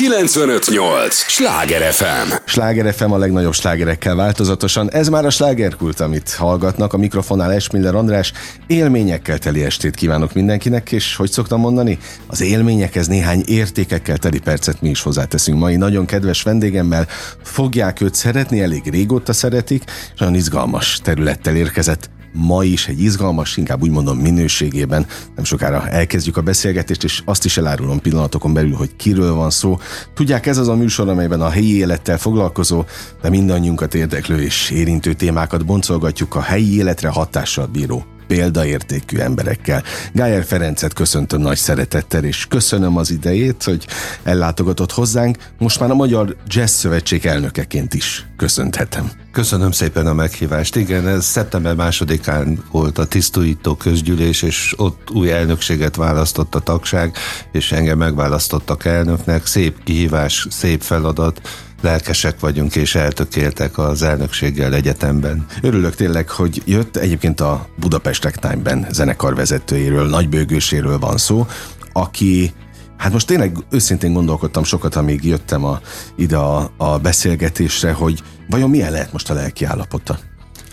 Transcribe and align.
958! 0.00 1.14
Sláger 1.14 1.92
FM! 1.92 2.32
Sláger 2.44 2.94
FM 2.94 3.10
a 3.10 3.18
legnagyobb 3.18 3.52
slágerekkel 3.52 4.14
változatosan. 4.14 4.90
Ez 4.90 5.08
már 5.08 5.24
a 5.24 5.30
slágerkult, 5.30 6.00
amit 6.00 6.34
hallgatnak. 6.34 6.92
A 6.92 6.96
mikrofonnál 6.96 7.52
Esmiller 7.52 7.94
András. 7.94 8.32
Élményekkel 8.66 9.38
teli 9.38 9.64
estét 9.64 9.94
kívánok 9.94 10.32
mindenkinek, 10.32 10.92
és 10.92 11.16
hogy 11.16 11.30
szoktam 11.30 11.60
mondani, 11.60 11.98
az 12.26 12.40
élményekhez 12.40 13.06
néhány 13.06 13.42
értékekkel 13.46 14.16
teli 14.16 14.38
percet 14.38 14.80
mi 14.80 14.88
is 14.88 15.02
hozzáteszünk 15.02 15.58
mai 15.58 15.76
nagyon 15.76 16.06
kedves 16.06 16.42
vendégemmel. 16.42 17.06
Fogják 17.42 18.00
őt 18.00 18.14
szeretni, 18.14 18.60
elég 18.60 18.90
régóta 18.90 19.32
szeretik, 19.32 19.82
és 20.14 20.20
olyan 20.20 20.34
izgalmas 20.34 20.98
területtel 21.02 21.56
érkezett 21.56 22.10
ma 22.32 22.64
is 22.64 22.88
egy 22.88 23.00
izgalmas, 23.00 23.56
inkább 23.56 23.82
úgy 23.82 23.90
mondom 23.90 24.18
minőségében. 24.18 25.06
Nem 25.34 25.44
sokára 25.44 25.88
elkezdjük 25.88 26.36
a 26.36 26.42
beszélgetést, 26.42 27.04
és 27.04 27.22
azt 27.24 27.44
is 27.44 27.56
elárulom 27.56 28.00
pillanatokon 28.00 28.52
belül, 28.52 28.74
hogy 28.74 28.96
kiről 28.96 29.34
van 29.34 29.50
szó. 29.50 29.78
Tudják, 30.14 30.46
ez 30.46 30.58
az 30.58 30.68
a 30.68 30.74
műsor, 30.74 31.08
amelyben 31.08 31.40
a 31.40 31.48
helyi 31.48 31.76
élettel 31.76 32.18
foglalkozó, 32.18 32.84
de 33.22 33.28
mindannyiunkat 33.28 33.94
érdeklő 33.94 34.42
és 34.42 34.70
érintő 34.70 35.12
témákat 35.12 35.66
boncolgatjuk 35.66 36.34
a 36.34 36.40
helyi 36.40 36.76
életre 36.76 37.08
hatással 37.08 37.66
bíró 37.66 38.04
példaértékű 38.30 39.18
emberekkel. 39.18 39.82
Gájer 40.12 40.44
Ferencet 40.44 40.92
köszöntöm 40.92 41.40
nagy 41.40 41.56
szeretettel, 41.56 42.24
és 42.24 42.46
köszönöm 42.46 42.96
az 42.96 43.10
idejét, 43.10 43.62
hogy 43.62 43.86
ellátogatott 44.22 44.92
hozzánk. 44.92 45.36
Most 45.58 45.80
már 45.80 45.90
a 45.90 45.94
Magyar 45.94 46.36
Jazz 46.46 46.70
Szövetség 46.70 47.26
elnökeként 47.26 47.94
is 47.94 48.26
köszönhetem. 48.36 49.10
Köszönöm 49.32 49.70
szépen 49.70 50.06
a 50.06 50.12
meghívást. 50.12 50.76
Igen, 50.76 51.08
ez 51.08 51.24
szeptember 51.24 51.74
másodikán 51.74 52.64
volt 52.70 52.98
a 52.98 53.06
tisztújító 53.06 53.74
közgyűlés, 53.74 54.42
és 54.42 54.74
ott 54.76 55.10
új 55.10 55.30
elnökséget 55.30 55.96
választott 55.96 56.54
a 56.54 56.60
tagság, 56.60 57.16
és 57.52 57.72
engem 57.72 57.98
megválasztottak 57.98 58.84
elnöknek. 58.84 59.46
Szép 59.46 59.82
kihívás, 59.84 60.46
szép 60.50 60.80
feladat 60.82 61.40
lelkesek 61.80 62.40
vagyunk 62.40 62.76
és 62.76 62.94
eltökéltek 62.94 63.78
az 63.78 64.02
elnökséggel 64.02 64.74
egyetemben. 64.74 65.46
Örülök 65.62 65.94
tényleg, 65.94 66.28
hogy 66.28 66.62
jött. 66.64 66.96
Egyébként 66.96 67.40
a 67.40 67.68
Budapest 67.76 68.22
Ragtime-ben 68.24 68.86
zenekar 68.90 69.34
vezetőjéről, 69.34 70.08
nagybőgőséről 70.08 70.98
van 70.98 71.16
szó, 71.16 71.46
aki 71.92 72.52
Hát 72.96 73.12
most 73.12 73.26
tényleg 73.26 73.56
őszintén 73.70 74.12
gondolkodtam 74.12 74.64
sokat, 74.64 74.96
amíg 74.96 75.24
jöttem 75.24 75.64
a, 75.64 75.80
ide 76.16 76.36
a, 76.36 76.70
a 76.76 76.98
beszélgetésre, 76.98 77.92
hogy 77.92 78.22
vajon 78.48 78.70
milyen 78.70 78.92
lehet 78.92 79.12
most 79.12 79.30
a 79.30 79.34
lelki 79.34 79.64
állapota. 79.64 80.18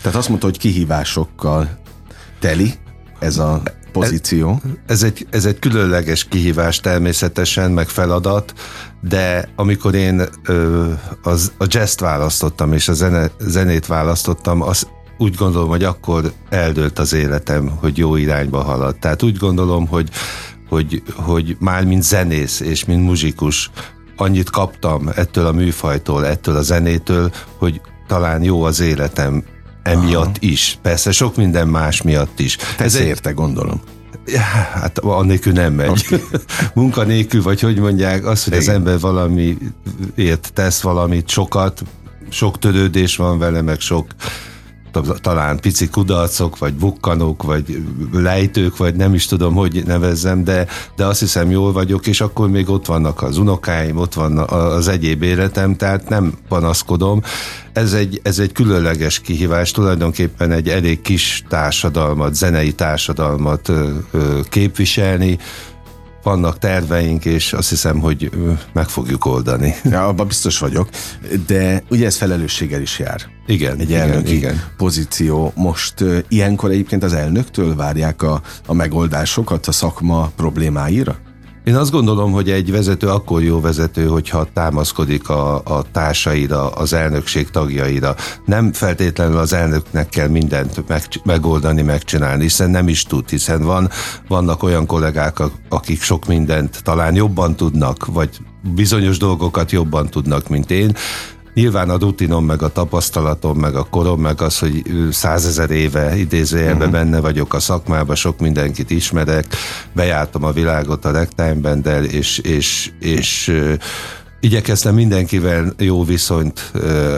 Tehát 0.02 0.18
azt 0.18 0.28
mondta, 0.28 0.46
hogy 0.46 0.58
kihívásokkal 0.58 1.78
teli 2.38 2.74
ez 3.18 3.38
a 3.38 3.62
pozíció. 3.92 4.60
Ez, 4.64 4.72
ez, 4.86 5.02
egy, 5.02 5.26
ez 5.30 5.44
egy 5.44 5.58
különleges 5.58 6.24
kihívás 6.24 6.80
természetesen, 6.80 7.70
meg 7.70 7.88
feladat, 7.88 8.52
de 9.00 9.48
amikor 9.56 9.94
én 9.94 10.22
ö, 10.44 10.90
az, 11.22 11.52
a 11.58 11.64
jazz 11.68 12.00
választottam, 12.00 12.72
és 12.72 12.88
a 12.88 12.92
zene, 12.92 13.30
zenét 13.38 13.86
választottam, 13.86 14.62
az 14.62 14.86
úgy 15.18 15.34
gondolom, 15.34 15.68
hogy 15.68 15.84
akkor 15.84 16.32
eldőlt 16.48 16.98
az 16.98 17.12
életem, 17.12 17.68
hogy 17.80 17.98
jó 17.98 18.16
irányba 18.16 18.62
halad. 18.62 18.98
Tehát 18.98 19.22
úgy 19.22 19.36
gondolom, 19.36 19.86
hogy, 19.86 20.08
hogy, 20.68 21.02
hogy 21.14 21.56
már 21.60 21.84
mint 21.84 22.02
zenész 22.02 22.60
és 22.60 22.84
mint 22.84 23.04
muzsikus 23.04 23.70
annyit 24.16 24.50
kaptam 24.50 25.08
ettől 25.14 25.46
a 25.46 25.52
műfajtól, 25.52 26.26
ettől 26.26 26.56
a 26.56 26.62
zenétől, 26.62 27.32
hogy 27.56 27.80
talán 28.06 28.42
jó 28.42 28.62
az 28.62 28.80
életem 28.80 29.44
emiatt 29.82 30.24
Aha. 30.24 30.36
is. 30.40 30.78
Persze 30.82 31.12
sok 31.12 31.36
minden 31.36 31.68
más 31.68 32.02
miatt 32.02 32.40
is. 32.40 32.56
Te 32.56 32.84
Ez 32.84 32.94
érte, 32.94 33.30
gondolom. 33.30 33.80
Hát 34.72 34.98
annélkül 34.98 35.52
nem 35.52 35.72
megy. 35.72 35.88
Okay. 35.88 36.22
Munka 36.74 37.02
nélkül, 37.02 37.42
vagy 37.42 37.60
hogy 37.60 37.78
mondják, 37.78 38.26
az, 38.26 38.44
hogy 38.44 38.52
Igen. 38.52 38.68
az 38.68 38.74
ember 38.74 39.00
valamiért 39.00 40.50
tesz 40.54 40.80
valamit, 40.80 41.28
sokat, 41.28 41.82
sok 42.30 42.58
törődés 42.58 43.16
van 43.16 43.38
vele, 43.38 43.62
meg 43.62 43.80
sok 43.80 44.06
talán 45.20 45.60
pici 45.60 45.88
kudarcok, 45.88 46.58
vagy 46.58 46.74
bukkanók, 46.74 47.42
vagy 47.42 47.82
lejtők, 48.12 48.76
vagy 48.76 48.94
nem 48.94 49.14
is 49.14 49.26
tudom, 49.26 49.54
hogy 49.54 49.82
nevezzem, 49.86 50.44
de, 50.44 50.66
de 50.96 51.04
azt 51.04 51.20
hiszem 51.20 51.50
jól 51.50 51.72
vagyok, 51.72 52.06
és 52.06 52.20
akkor 52.20 52.50
még 52.50 52.68
ott 52.68 52.86
vannak 52.86 53.22
az 53.22 53.38
unokáim, 53.38 53.96
ott 53.96 54.14
van 54.14 54.38
az 54.38 54.88
egyéb 54.88 55.22
életem, 55.22 55.76
tehát 55.76 56.08
nem 56.08 56.32
panaszkodom. 56.48 57.22
Ez 57.72 57.92
egy, 57.92 58.20
ez 58.22 58.38
egy 58.38 58.52
különleges 58.52 59.20
kihívás, 59.20 59.70
tulajdonképpen 59.70 60.52
egy 60.52 60.68
elég 60.68 61.00
kis 61.00 61.44
társadalmat, 61.48 62.34
zenei 62.34 62.72
társadalmat 62.72 63.72
képviselni, 64.48 65.38
vannak 66.22 66.58
terveink, 66.58 67.24
és 67.24 67.52
azt 67.52 67.68
hiszem, 67.68 67.98
hogy 67.98 68.30
meg 68.72 68.88
fogjuk 68.88 69.24
oldani. 69.24 69.74
Ja, 69.90 70.06
abban 70.06 70.26
biztos 70.26 70.58
vagyok, 70.58 70.88
de 71.46 71.82
ugye 71.90 72.06
ez 72.06 72.16
felelősséggel 72.16 72.80
is 72.80 72.98
jár. 72.98 73.20
Igen, 73.46 73.78
egy 73.78 73.90
igen, 73.90 74.10
elnöki 74.10 74.36
igen. 74.36 74.62
pozíció. 74.76 75.52
Most 75.54 76.00
uh, 76.00 76.18
ilyenkor 76.28 76.70
egyébként 76.70 77.02
az 77.02 77.12
elnöktől 77.12 77.76
várják 77.76 78.22
a, 78.22 78.42
a 78.66 78.72
megoldásokat 78.72 79.66
a 79.66 79.72
szakma 79.72 80.30
problémáira? 80.36 81.16
Én 81.68 81.76
azt 81.76 81.90
gondolom, 81.90 82.32
hogy 82.32 82.50
egy 82.50 82.70
vezető 82.70 83.08
akkor 83.08 83.42
jó 83.42 83.60
vezető, 83.60 84.06
hogyha 84.06 84.46
támaszkodik 84.52 85.28
a, 85.28 85.54
a 85.54 85.84
társaira, 85.92 86.70
az 86.70 86.92
elnökség 86.92 87.50
tagjaira. 87.50 88.14
Nem 88.44 88.72
feltétlenül 88.72 89.38
az 89.38 89.52
elnöknek 89.52 90.08
kell 90.08 90.28
mindent 90.28 90.88
meg, 90.88 91.02
megoldani, 91.24 91.82
megcsinálni, 91.82 92.42
hiszen 92.42 92.70
nem 92.70 92.88
is 92.88 93.02
tud, 93.02 93.28
hiszen 93.28 93.62
van, 93.62 93.88
vannak 94.28 94.62
olyan 94.62 94.86
kollégák, 94.86 95.38
akik 95.68 96.02
sok 96.02 96.26
mindent 96.26 96.82
talán 96.82 97.14
jobban 97.14 97.56
tudnak, 97.56 98.06
vagy 98.06 98.30
bizonyos 98.74 99.18
dolgokat 99.18 99.72
jobban 99.72 100.08
tudnak, 100.08 100.48
mint 100.48 100.70
én, 100.70 100.96
Nyilván 101.58 101.90
a 101.90 101.98
rutinom, 101.98 102.44
meg 102.44 102.62
a 102.62 102.68
tapasztalatom, 102.68 103.58
meg 103.58 103.74
a 103.74 103.82
korom, 103.82 104.20
meg 104.20 104.42
az, 104.42 104.58
hogy 104.58 104.82
százezer 105.10 105.70
éve 105.70 106.16
idézőjelben 106.16 106.88
uh-huh. 106.88 106.92
benne 106.92 107.20
vagyok 107.20 107.54
a 107.54 107.60
szakmában, 107.60 108.16
sok 108.16 108.38
mindenkit 108.38 108.90
ismerek, 108.90 109.46
bejártam 109.92 110.44
a 110.44 110.52
világot 110.52 111.04
a 111.04 111.10
ragtime 111.10 111.74
de 111.74 112.02
és, 112.02 112.38
és, 112.38 112.90
és 113.00 113.60
igyekeztem 114.40 114.94
mindenkivel 114.94 115.72
jó 115.78 116.04
viszonyt 116.04 116.72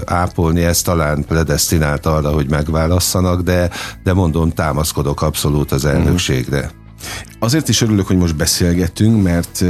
ápolni, 0.04 0.62
ez 0.62 0.82
talán 0.82 1.24
predestinált 1.24 2.06
arra, 2.06 2.30
hogy 2.30 2.48
megválasszanak, 2.48 3.40
de, 3.40 3.70
de 4.02 4.12
mondom, 4.12 4.50
támaszkodok 4.52 5.22
abszolút 5.22 5.72
az 5.72 5.84
elnökségre. 5.84 6.58
Uh-huh. 6.58 6.78
Azért 7.38 7.68
is 7.68 7.80
örülök, 7.80 8.06
hogy 8.06 8.16
most 8.16 8.36
beszélgetünk, 8.36 9.22
mert 9.22 9.64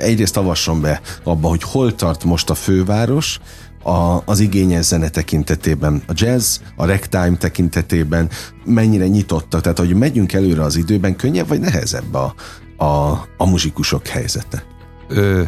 egyrészt 0.00 0.36
avasson 0.36 0.80
be 0.80 1.00
abba, 1.22 1.48
hogy 1.48 1.62
hol 1.62 1.94
tart 1.94 2.24
most 2.24 2.50
a 2.50 2.54
főváros, 2.54 3.40
a, 3.84 4.22
az 4.24 4.40
igényes 4.40 4.84
zene 4.84 5.08
tekintetében, 5.08 6.02
a 6.06 6.12
jazz, 6.14 6.58
a 6.76 6.86
ragtime 6.86 7.36
tekintetében 7.36 8.28
mennyire 8.64 9.06
nyitottak, 9.06 9.60
tehát 9.60 9.78
hogy 9.78 9.94
megyünk 9.94 10.32
előre 10.32 10.62
az 10.62 10.76
időben, 10.76 11.16
könnyebb 11.16 11.48
vagy 11.48 11.60
nehezebb 11.60 12.14
a, 12.14 12.34
a, 12.76 13.10
a 13.36 13.46
muzsikusok 13.46 14.06
helyzete? 14.06 14.64
Ö, 15.08 15.42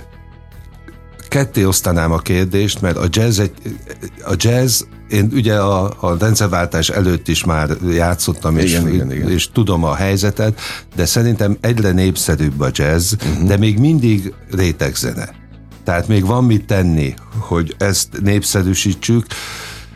ketté 1.29 1.65
osztanám 1.65 2.13
a 2.13 2.19
kérdést, 2.19 2.81
mert 2.81 2.97
a 2.97 3.07
jazz, 3.11 3.39
egy, 3.39 3.53
a 4.25 4.35
jazz 4.37 4.83
én 5.09 5.31
ugye 5.33 5.55
a, 5.55 5.95
a 6.01 6.17
rendszerváltás 6.19 6.89
előtt 6.89 7.29
is 7.29 7.45
már 7.45 7.71
játszottam, 7.91 8.59
és, 8.59 8.71
igen, 8.71 8.89
igen, 8.89 9.13
igen. 9.13 9.31
és 9.31 9.51
tudom 9.53 9.85
a 9.85 9.95
helyzetet, 9.95 10.61
de 10.97 11.05
szerintem 11.05 11.57
egyre 11.61 11.91
népszerűbb 11.91 12.61
a 12.61 12.69
jazz, 12.73 13.13
uh-huh. 13.13 13.47
de 13.47 13.57
még 13.57 13.79
mindig 13.79 14.35
rétegzene. 14.51 15.29
Tehát 15.87 16.09
még 16.09 16.27
van 16.27 16.45
mit 16.45 16.67
tenni, 16.67 17.15
hogy 17.39 17.75
ezt 17.79 18.21
népszerűsítsük. 18.21 19.27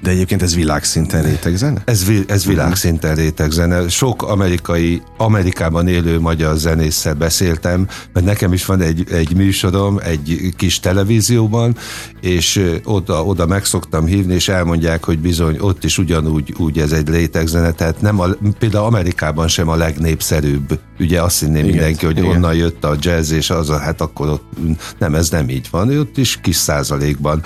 De 0.03 0.11
egyébként 0.11 0.43
ez 0.43 0.55
világszinten 0.55 1.23
rétegzene? 1.23 1.83
Ez, 1.85 2.05
ez 2.27 2.47
világszinten 2.47 3.15
rétegzene. 3.15 3.89
Sok 3.89 4.23
amerikai, 4.23 5.03
Amerikában 5.17 5.89
élő 5.89 6.21
magyar 6.21 6.57
zenésszel 6.57 7.15
beszéltem, 7.15 7.87
mert 8.13 8.27
nekem 8.27 8.53
is 8.53 8.65
van 8.65 8.81
egy, 8.81 9.05
egy 9.13 9.37
műsorom, 9.37 9.99
egy 10.03 10.55
kis 10.57 10.81
televízióban, 10.81 11.77
és 12.21 12.79
oda, 12.85 13.25
oda 13.25 13.47
meg 13.47 13.65
szoktam 13.65 14.07
hívni, 14.07 14.35
és 14.35 14.49
elmondják, 14.49 15.05
hogy 15.05 15.19
bizony 15.19 15.57
ott 15.59 15.85
is 15.85 15.99
ugyanúgy 15.99 16.55
úgy 16.59 16.79
ez 16.79 16.93
egy 16.93 17.09
rétegzene, 17.09 17.71
tehát 17.73 18.01
nem 18.01 18.21
a, 18.21 18.27
például 18.59 18.85
Amerikában 18.85 19.49
sem 19.49 19.69
a 19.69 19.77
legnépszerűbb. 19.77 20.79
Ugye 20.99 21.23
azt 21.23 21.41
hinném 21.41 21.57
igen, 21.57 21.71
mindenki, 21.71 22.07
hogy 22.07 22.19
igen. 22.19 22.31
onnan 22.31 22.55
jött 22.55 22.85
a 22.85 22.97
jazz, 23.01 23.31
és 23.31 23.51
az 23.51 23.71
a, 23.71 23.79
hát 23.79 24.01
akkor 24.01 24.29
ott 24.29 24.53
nem, 24.99 25.15
ez 25.15 25.31
nem 25.31 25.49
így 25.49 25.69
van, 25.71 25.99
ott 25.99 26.17
is 26.17 26.39
kis 26.43 26.57
százalékban. 26.57 27.43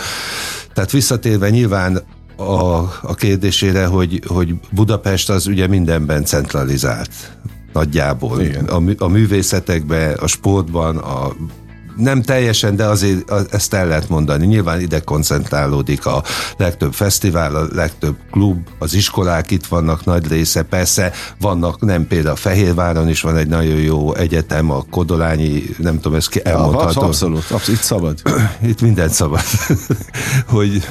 Tehát 0.74 0.90
visszatérve 0.90 1.50
nyilván 1.50 2.02
a, 2.36 2.74
a 3.02 3.14
kérdésére, 3.14 3.86
hogy, 3.86 4.22
hogy 4.26 4.54
Budapest 4.70 5.30
az 5.30 5.46
ugye 5.46 5.66
mindenben 5.66 6.24
centralizált 6.24 7.10
nagyjából. 7.72 8.40
Igen. 8.40 8.64
A, 8.64 8.82
a 8.98 9.08
művészetekben, 9.08 10.14
a 10.14 10.26
sportban, 10.26 10.96
a 10.96 11.32
nem 11.96 12.22
teljesen, 12.22 12.76
de 12.76 12.84
azért 12.84 13.32
ezt 13.50 13.74
el 13.74 13.86
lehet 13.86 14.08
mondani. 14.08 14.46
Nyilván 14.46 14.80
ide 14.80 15.00
koncentrálódik 15.00 16.06
a 16.06 16.22
legtöbb 16.56 16.92
fesztivál, 16.92 17.54
a 17.54 17.66
legtöbb 17.72 18.16
klub, 18.30 18.68
az 18.78 18.94
iskolák 18.94 19.50
itt 19.50 19.66
vannak 19.66 20.04
nagy 20.04 20.28
része, 20.28 20.62
persze 20.62 21.12
vannak, 21.40 21.80
nem 21.80 22.06
például 22.06 22.36
Fehérváron 22.36 23.08
is 23.08 23.20
van 23.20 23.36
egy 23.36 23.48
nagyon 23.48 23.80
jó 23.80 24.14
egyetem, 24.14 24.70
a 24.70 24.84
Kodolányi, 24.90 25.62
nem 25.78 26.00
tudom, 26.00 26.14
ezt 26.14 26.36
elmondhatom. 26.36 27.04
Abszolút, 27.04 27.38
abszolút, 27.38 27.68
itt 27.68 27.84
szabad. 27.84 28.22
Itt 28.62 28.80
mindent 28.80 29.12
szabad. 29.12 29.42
hogy 30.46 30.82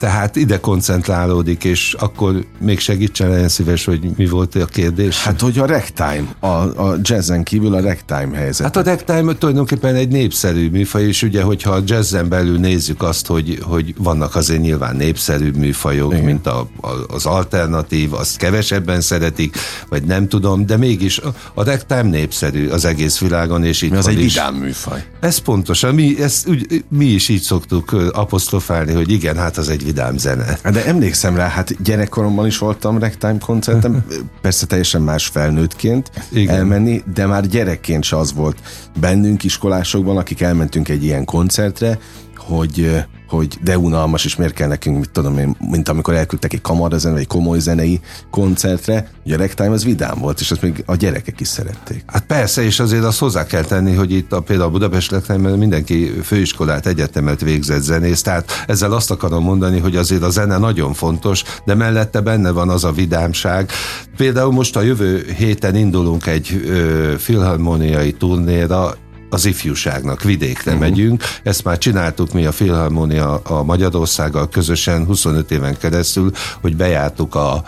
tehát 0.00 0.36
ide 0.36 0.60
koncentrálódik, 0.60 1.64
és 1.64 1.94
akkor 1.98 2.44
még 2.58 2.78
segítsen 2.78 3.28
legyen 3.30 3.48
szíves, 3.48 3.84
hogy 3.84 4.10
mi 4.16 4.26
volt 4.26 4.54
a 4.54 4.64
kérdés? 4.64 5.22
Hát, 5.22 5.40
hogy 5.40 5.58
a 5.58 5.66
ragtime, 5.66 6.24
a, 6.40 6.46
a 6.46 6.96
jazzen 7.02 7.42
kívül 7.42 7.74
a 7.74 7.80
ragtime 7.80 8.36
helyzet. 8.36 8.66
Hát 8.66 8.76
a 8.76 8.90
ragtime 8.90 9.34
tulajdonképpen 9.34 9.94
egy 9.94 10.08
népszerű 10.08 10.70
műfaj, 10.70 11.02
és 11.02 11.22
ugye, 11.22 11.42
hogyha 11.42 11.70
a 11.70 11.82
jazzen 11.86 12.28
belül 12.28 12.58
nézzük 12.58 13.02
azt, 13.02 13.26
hogy, 13.26 13.58
hogy 13.62 13.94
vannak 13.98 14.34
azért 14.36 14.60
nyilván 14.60 14.96
népszerűbb 14.96 15.56
műfajok, 15.56 16.12
Igen. 16.12 16.24
mint 16.24 16.46
a, 16.46 16.68
a, 16.80 16.88
az 17.08 17.26
alternatív, 17.26 18.14
azt 18.14 18.36
kevesebben 18.36 19.00
szeretik, 19.00 19.56
vagy 19.88 20.02
nem 20.04 20.28
tudom, 20.28 20.66
de 20.66 20.76
mégis 20.76 21.18
a, 21.18 21.34
a 21.54 21.64
ragtime 21.64 22.02
népszerű 22.02 22.68
az 22.68 22.84
egész 22.84 23.18
világon, 23.18 23.64
és 23.64 23.82
itt 23.82 23.90
Mi 23.90 23.96
az 23.96 24.08
egy 24.08 24.20
is. 24.20 24.34
vidám 24.34 24.54
műfaj. 24.54 25.04
Ez 25.20 25.38
pontosan, 25.38 25.94
mi, 25.94 26.22
ezt, 26.22 26.48
úgy, 26.48 26.84
mi 26.88 27.04
is 27.04 27.28
így 27.28 27.42
szoktuk 27.42 27.92
apostrofálni, 28.12 28.92
hogy 28.92 29.10
igen, 29.10 29.36
hát 29.36 29.56
az 29.56 29.68
egy 29.68 29.88
vidám 29.90 30.16
zene. 30.16 30.58
Hát 30.62 30.72
de 30.72 30.84
emlékszem 30.84 31.36
rá, 31.36 31.48
hát 31.48 31.82
gyerekkoromban 31.82 32.46
is 32.46 32.58
voltam 32.58 32.98
ragtime 32.98 33.38
koncertem, 33.38 34.04
persze 34.42 34.66
teljesen 34.66 35.02
más 35.02 35.26
felnőttként 35.26 36.10
Igen. 36.32 36.54
elmenni, 36.54 37.02
de 37.14 37.26
már 37.26 37.46
gyerekként 37.46 38.04
se 38.04 38.16
az 38.16 38.32
volt 38.32 38.56
bennünk 39.00 39.44
iskolásokban, 39.44 40.16
akik 40.16 40.40
elmentünk 40.40 40.88
egy 40.88 41.04
ilyen 41.04 41.24
koncertre, 41.24 41.98
hogy 42.46 43.04
hogy 43.30 43.58
de 43.62 43.78
unalmas, 43.78 44.24
és 44.24 44.36
miért 44.36 44.52
kell 44.52 44.68
nekünk, 44.68 44.98
mit 44.98 45.10
tudom 45.10 45.38
én, 45.38 45.56
mint 45.70 45.88
amikor 45.88 46.14
elküldtek 46.14 46.52
egy 46.52 46.60
kamarazen, 46.60 47.12
vagy 47.12 47.20
egy 47.20 47.26
komoly 47.26 47.58
zenei 47.58 48.00
koncertre, 48.30 49.10
ugye 49.24 49.34
a 49.34 49.38
ragtime 49.38 49.70
az 49.70 49.84
vidám 49.84 50.18
volt, 50.18 50.40
és 50.40 50.50
azt 50.50 50.62
még 50.62 50.82
a 50.86 50.94
gyerekek 50.94 51.40
is 51.40 51.48
szerették. 51.48 52.02
Hát 52.06 52.26
persze, 52.26 52.62
és 52.62 52.80
azért 52.80 53.04
azt 53.04 53.18
hozzá 53.18 53.46
kell 53.46 53.64
tenni, 53.64 53.94
hogy 53.94 54.12
itt 54.12 54.32
a, 54.32 54.40
például 54.40 54.68
a 54.68 54.72
Budapest 54.72 55.10
ragtime 55.10 55.50
mindenki 55.50 56.12
főiskolát, 56.22 56.86
egyetemet 56.86 57.40
végzett 57.40 57.82
zenész, 57.82 58.22
tehát 58.22 58.64
ezzel 58.66 58.92
azt 58.92 59.10
akarom 59.10 59.42
mondani, 59.42 59.78
hogy 59.78 59.96
azért 59.96 60.22
a 60.22 60.30
zene 60.30 60.58
nagyon 60.58 60.92
fontos, 60.92 61.42
de 61.64 61.74
mellette 61.74 62.20
benne 62.20 62.50
van 62.50 62.68
az 62.68 62.84
a 62.84 62.92
vidámság. 62.92 63.70
Például 64.16 64.52
most 64.52 64.76
a 64.76 64.82
jövő 64.82 65.26
héten 65.36 65.76
indulunk 65.76 66.26
egy 66.26 66.62
ö, 66.66 67.14
filharmoniai 67.18 68.12
turnéra, 68.12 68.94
az 69.30 69.44
ifjúságnak, 69.44 70.22
vidékre 70.22 70.72
uh-huh. 70.72 70.88
megyünk. 70.88 71.22
Ezt 71.42 71.64
már 71.64 71.78
csináltuk 71.78 72.32
mi 72.32 72.44
a 72.44 72.52
Filharmonia 72.52 73.36
a 73.36 73.62
Magyarországgal 73.62 74.48
közösen 74.48 75.04
25 75.04 75.50
éven 75.50 75.78
keresztül, 75.78 76.30
hogy 76.60 76.76
bejártuk 76.76 77.34
a, 77.34 77.64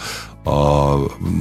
a 0.51 0.97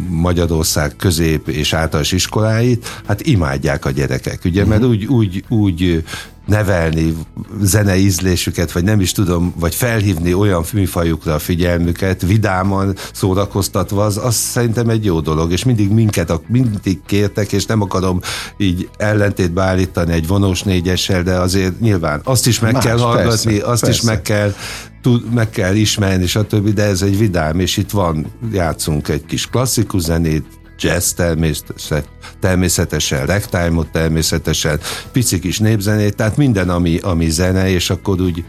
Magyarország 0.09 0.95
közép 0.95 1.47
és 1.47 1.73
általános 1.73 2.11
iskoláit, 2.11 3.01
hát 3.07 3.21
imádják 3.21 3.85
a 3.85 3.89
gyerekek, 3.89 4.41
ugye, 4.45 4.65
mert 4.65 4.83
úgy, 4.83 5.05
úgy, 5.05 5.43
úgy 5.49 6.03
nevelni 6.45 7.15
zenei 7.61 8.03
ízlésüket, 8.03 8.71
vagy 8.71 8.83
nem 8.83 8.99
is 8.99 9.11
tudom, 9.11 9.53
vagy 9.59 9.75
felhívni 9.75 10.33
olyan 10.33 10.63
műfajukra 10.73 11.33
a 11.33 11.39
figyelmüket, 11.39 12.21
vidáman 12.21 12.95
szórakoztatva, 13.13 14.05
az, 14.05 14.17
az 14.17 14.35
szerintem 14.35 14.89
egy 14.89 15.05
jó 15.05 15.19
dolog, 15.19 15.51
és 15.51 15.63
mindig 15.63 15.89
minket 15.89 16.41
mindig 16.47 16.99
kértek, 17.05 17.51
és 17.51 17.65
nem 17.65 17.81
akarom 17.81 18.19
így 18.57 18.89
ellentétbe 18.97 19.61
állítani 19.63 20.11
egy 20.13 20.27
vonós 20.27 20.63
négyessel, 20.63 21.23
de 21.23 21.33
azért 21.33 21.79
nyilván 21.79 22.21
azt 22.23 22.47
is 22.47 22.59
meg 22.59 22.73
Más, 22.73 22.83
kell 22.83 22.97
hallgatni, 22.97 23.51
persze, 23.51 23.71
azt 23.71 23.81
persze. 23.81 23.95
is 23.95 24.01
meg 24.01 24.21
kell 24.21 24.53
tud, 25.01 25.33
meg 25.33 25.49
kell 25.49 25.75
ismerni, 25.75 26.27
stb., 26.27 26.73
de 26.73 26.83
ez 26.83 27.01
egy 27.01 27.17
vidám, 27.17 27.59
és 27.59 27.77
itt 27.77 27.89
van, 27.89 28.25
játszunk 28.51 29.07
egy 29.07 29.25
kis 29.25 29.47
klasszikus 29.47 30.01
zenét, 30.01 30.45
jazz 30.81 31.11
természetesen, 31.11 32.03
természetesen 32.39 33.25
ragtime 33.25 33.83
természetesen, 33.91 34.79
pici 35.11 35.39
kis 35.39 35.59
népzenét, 35.59 36.15
tehát 36.15 36.37
minden, 36.37 36.69
ami, 36.69 36.97
ami 36.97 37.29
zene, 37.29 37.69
és 37.69 37.89
akkor 37.89 38.21
úgy 38.21 38.43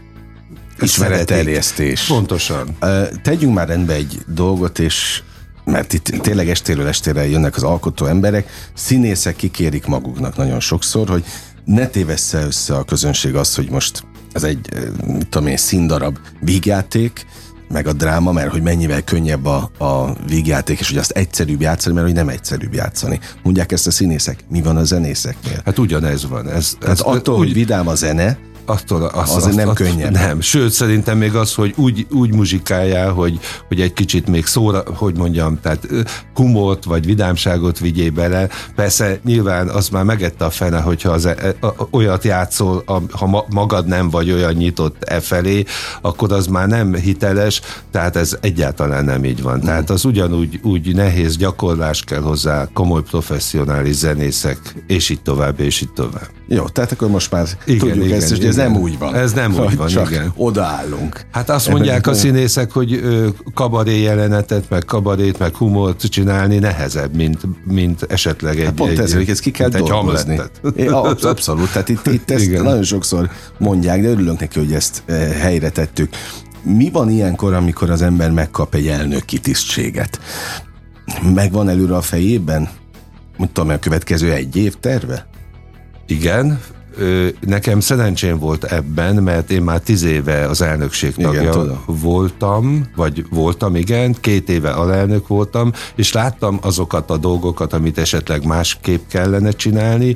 ismeretterjesztés. 0.79 2.05
Pontosan. 2.05 2.77
Tegyünk 3.23 3.53
már 3.53 3.67
rendbe 3.67 3.93
egy 3.93 4.19
dolgot, 4.27 4.79
és 4.79 5.21
mert 5.65 5.93
itt 5.93 6.03
tényleg 6.03 6.49
estéről 6.49 6.87
estére 6.87 7.27
jönnek 7.27 7.55
az 7.55 7.63
alkotó 7.63 8.05
emberek, 8.05 8.49
színészek 8.73 9.35
kikérik 9.35 9.85
maguknak 9.85 10.35
nagyon 10.35 10.59
sokszor, 10.59 11.09
hogy 11.09 11.23
ne 11.65 11.87
tévessze 11.87 12.45
össze 12.45 12.75
a 12.75 12.83
közönség 12.83 13.35
azt, 13.35 13.55
hogy 13.55 13.69
most 13.69 14.03
ez 14.31 14.43
egy, 14.43 14.69
mit 15.07 15.27
tudom 15.27 15.47
én, 15.47 15.57
színdarab 15.57 16.17
vígjáték, 16.39 17.25
meg 17.69 17.87
a 17.87 17.93
dráma, 17.93 18.31
mert 18.31 18.51
hogy 18.51 18.61
mennyivel 18.61 19.01
könnyebb 19.01 19.45
a, 19.45 19.69
a 19.77 20.13
vígjáték, 20.27 20.79
és 20.79 20.89
hogy 20.89 20.97
azt 20.97 21.11
egyszerűbb 21.11 21.61
játszani, 21.61 21.95
mert 21.95 22.07
hogy 22.07 22.15
nem 22.15 22.29
egyszerűbb 22.29 22.73
játszani. 22.73 23.19
Mondják 23.43 23.71
ezt 23.71 23.87
a 23.87 23.91
színészek. 23.91 24.43
Mi 24.49 24.61
van 24.61 24.77
a 24.77 24.83
zenészeknél? 24.83 25.61
Hát 25.65 25.79
ugyanez 25.79 26.27
van. 26.27 26.49
Ez, 26.49 26.77
ez, 26.81 26.99
attól, 26.99 27.35
úgy, 27.35 27.39
hogy 27.39 27.53
vidám 27.53 27.87
a 27.87 27.95
zene, 27.95 28.37
attól 28.65 29.03
az, 29.03 29.35
az, 29.35 29.45
az 29.45 29.55
nem 29.55 29.69
az, 29.69 29.75
könnyebb. 29.75 30.11
Nem, 30.11 30.41
sőt 30.41 30.71
szerintem 30.71 31.17
még 31.17 31.35
az, 31.35 31.53
hogy 31.53 31.73
úgy, 31.77 32.07
úgy 32.11 32.33
muzsikáljál, 32.33 33.11
hogy, 33.11 33.39
hogy 33.67 33.81
egy 33.81 33.93
kicsit 33.93 34.27
még 34.27 34.45
szóra, 34.45 34.83
hogy 34.95 35.17
mondjam, 35.17 35.59
tehát 35.61 35.87
humort 36.33 36.83
vagy 36.83 37.05
vidámságot 37.05 37.79
vigyél 37.79 38.11
bele. 38.11 38.47
Persze 38.75 39.19
nyilván 39.23 39.69
az 39.69 39.89
már 39.89 40.03
megette 40.03 40.45
a 40.45 40.49
fene, 40.49 40.79
hogyha 40.79 41.09
az, 41.09 41.25
e, 41.25 41.55
a, 41.61 41.87
olyat 41.91 42.23
játszol, 42.23 42.83
a, 42.85 43.01
ha 43.11 43.25
ma, 43.25 43.45
magad 43.49 43.87
nem 43.87 44.09
vagy 44.09 44.31
olyan 44.31 44.53
nyitott 44.53 45.03
e 45.03 45.19
felé, 45.19 45.63
akkor 46.01 46.31
az 46.31 46.47
már 46.47 46.67
nem 46.67 46.93
hiteles, 46.93 47.61
tehát 47.91 48.15
ez 48.15 48.37
egyáltalán 48.41 49.05
nem 49.05 49.25
így 49.25 49.41
van. 49.41 49.61
Tehát 49.61 49.89
az 49.89 50.05
ugyanúgy 50.05 50.59
úgy 50.63 50.95
nehéz 50.95 51.37
gyakorlás 51.37 52.01
kell 52.01 52.21
hozzá, 52.21 52.67
komoly 52.73 53.01
professzionális 53.01 53.95
zenészek, 53.95 54.59
és 54.87 55.09
így 55.09 55.21
tovább, 55.21 55.59
és 55.59 55.81
így 55.81 55.93
tovább. 55.93 56.29
Jó, 56.53 56.67
tehát 56.67 56.91
akkor 56.91 57.09
most 57.09 57.31
már 57.31 57.47
igen, 57.65 57.79
tudjuk 57.79 58.05
igen, 58.05 58.17
ezt, 58.17 58.29
hogy 58.29 58.45
ez 58.45 58.55
nem 58.55 58.75
úgy 58.75 58.97
van. 58.97 59.15
Ez 59.15 59.33
nem 59.33 59.55
úgy 59.59 59.75
van, 59.75 59.87
csak 59.87 60.09
igen. 60.09 60.33
odaállunk. 60.35 61.21
Hát 61.31 61.49
azt 61.49 61.67
Ebben 61.67 61.77
mondják 61.77 62.07
a 62.07 62.13
színészek, 62.13 62.71
hogy 62.71 63.01
kabaré 63.53 64.01
jelenetet, 64.01 64.69
meg 64.69 64.85
kabarét, 64.85 65.39
meg 65.39 65.55
humort 65.55 66.01
csinálni 66.01 66.57
nehezebb, 66.57 67.15
mint, 67.15 67.39
mint 67.65 68.05
esetleg 68.09 68.59
egy... 68.59 68.65
Hát 68.65 68.73
pont 68.73 68.91
egy, 68.91 68.99
ez, 68.99 69.13
hogy 69.13 69.29
ezt 69.29 69.41
ki 69.41 69.51
kell 69.51 69.69
dolgozni. 69.69 70.39
É, 70.75 70.87
abszolút, 70.87 71.71
tehát 71.71 71.89
itt, 71.89 72.07
itt 72.07 72.31
ezt 72.31 72.43
igen. 72.43 72.63
nagyon 72.63 72.83
sokszor 72.83 73.29
mondják, 73.57 74.01
de 74.01 74.07
örülünk 74.07 74.39
neki, 74.39 74.59
hogy 74.59 74.73
ezt 74.73 75.03
helyre 75.39 75.69
tettük. 75.69 76.09
Mi 76.63 76.89
van 76.89 77.09
ilyenkor, 77.09 77.53
amikor 77.53 77.89
az 77.89 78.01
ember 78.01 78.31
megkap 78.31 78.75
egy 78.75 78.87
elnöki 78.87 79.39
tisztséget? 79.39 80.19
Megvan 81.33 81.69
előre 81.69 81.95
a 81.95 82.01
fejében? 82.01 82.69
Tudom, 83.53 83.69
a 83.69 83.77
következő 83.77 84.31
egy 84.31 84.55
év 84.55 84.75
terve? 84.79 85.27
Igen, 86.05 86.59
nekem 87.39 87.79
szerencsém 87.79 88.39
volt 88.39 88.63
ebben, 88.63 89.15
mert 89.15 89.51
én 89.51 89.61
már 89.61 89.79
tíz 89.79 90.03
éve 90.03 90.47
az 90.47 90.61
elnökség 90.61 91.15
tagja 91.15 91.41
igen, 91.41 91.79
voltam, 91.85 92.89
vagy 92.95 93.25
voltam, 93.29 93.75
igen, 93.75 94.15
két 94.19 94.49
éve 94.49 94.69
alelnök 94.69 95.27
voltam, 95.27 95.71
és 95.95 96.11
láttam 96.11 96.59
azokat 96.61 97.09
a 97.09 97.17
dolgokat, 97.17 97.73
amit 97.73 97.97
esetleg 97.97 98.45
másképp 98.45 99.07
kellene 99.07 99.51
csinálni, 99.51 100.15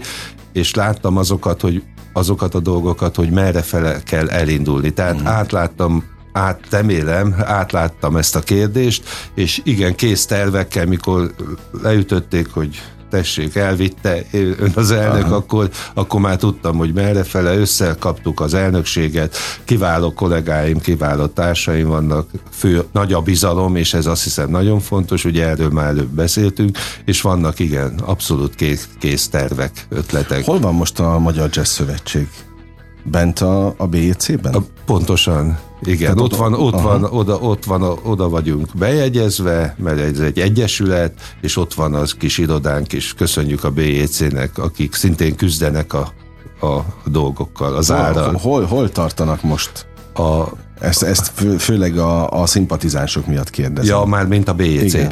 és 0.54 0.74
láttam 0.74 1.18
azokat, 1.18 1.62
hogy 1.62 1.84
azokat 2.14 2.56
a 2.56 2.60
dolgokat, 2.60 3.16
hogy 3.16 3.30
merre 3.30 3.62
fele 3.62 4.02
kell 4.04 4.30
elindulni. 4.30 4.94
Tehát 4.94 5.22
mm. 5.22 5.26
átláttam 5.26 6.04
áttemélem, 6.32 7.36
átláttam 7.46 8.16
ezt 8.16 8.36
a 8.36 8.40
kérdést, 8.40 9.04
és 9.36 9.62
igen, 9.64 9.96
kész 9.96 10.26
tervekkel, 10.26 10.86
mikor 10.86 11.34
leütötték, 11.82 12.48
hogy 12.48 12.82
tessék, 13.10 13.56
elvitte 13.56 14.26
ön 14.32 14.72
az 14.76 14.92
elnök, 14.92 15.26
Aha. 15.26 15.36
akkor, 15.36 15.70
akkor 15.94 16.20
már 16.20 16.36
tudtam, 16.36 16.78
hogy 16.78 16.94
merrefele 16.94 17.56
összekaptuk 17.56 18.40
az 18.40 18.54
elnökséget, 18.54 19.36
kiváló 19.64 20.14
kollégáim, 20.14 20.80
kiváló 20.80 21.26
társaim 21.26 21.88
vannak, 21.88 22.30
fő, 22.52 22.84
nagy 22.92 23.14
a 23.14 23.22
bizalom, 23.22 23.76
és 23.76 23.94
ez 23.94 24.06
azt 24.06 24.24
hiszem 24.24 24.50
nagyon 24.50 24.80
fontos, 24.80 25.26
ugye 25.26 25.48
erről 25.48 25.70
már 25.70 25.88
előbb 25.88 26.10
beszéltünk, 26.10 26.78
és 27.06 27.22
vannak 27.22 27.60
igen, 27.60 28.00
abszolút 28.06 28.56
kész, 28.56 28.90
kész 29.00 29.28
tervek, 29.28 29.86
ötletek. 29.90 30.46
Hol 30.46 30.60
van 30.60 30.74
most 30.74 31.00
a 31.00 31.20
Magyar 31.20 31.50
Jazz 31.52 31.70
Szövetség? 31.70 32.28
Bent 33.12 33.40
a, 33.40 33.74
a 33.78 33.88
BEC-ben? 33.88 34.54
A, 34.54 34.64
pontosan. 34.86 35.60
Igen, 35.82 36.00
Tehát 36.00 36.20
ott, 36.20 36.36
van, 36.36 36.54
ott, 36.54 36.82
van, 36.82 37.04
oda, 37.04 37.38
ott 37.38 37.66
van, 37.66 37.82
oda 38.04 38.30
vagyunk 38.30 38.68
bejegyezve, 38.76 39.76
mert 39.78 40.00
ez 40.00 40.20
egy 40.20 40.40
egyesület, 40.40 41.14
és 41.42 41.58
ott 41.58 41.74
van 41.74 41.94
az 41.94 42.14
kis 42.14 42.38
irodánk 42.38 42.94
is. 42.94 43.14
Köszönjük 43.14 43.64
a 43.64 43.72
BEC-nek, 43.72 44.58
akik 44.58 44.94
szintén 44.94 45.36
küzdenek 45.36 45.94
a, 45.94 46.12
a 46.66 46.86
dolgokkal, 47.06 47.76
az 47.76 47.88
hol, 47.88 47.98
árral. 47.98 48.34
Hol, 48.34 48.64
hol 48.64 48.90
tartanak 48.90 49.44
most? 49.44 49.86
A, 50.14 50.44
ezt, 50.80 51.04
ezt 51.04 51.32
fő, 51.34 51.58
főleg 51.58 51.98
a, 51.98 52.42
a 52.42 52.46
szimpatizánsok 52.46 53.28
miatt 53.28 53.50
kérdezem. 53.50 54.00
Ja, 54.00 54.06
már 54.06 54.28
mint 54.28 54.48
a 54.48 54.54
BEC. 54.54 54.94
Igen. 54.94 55.12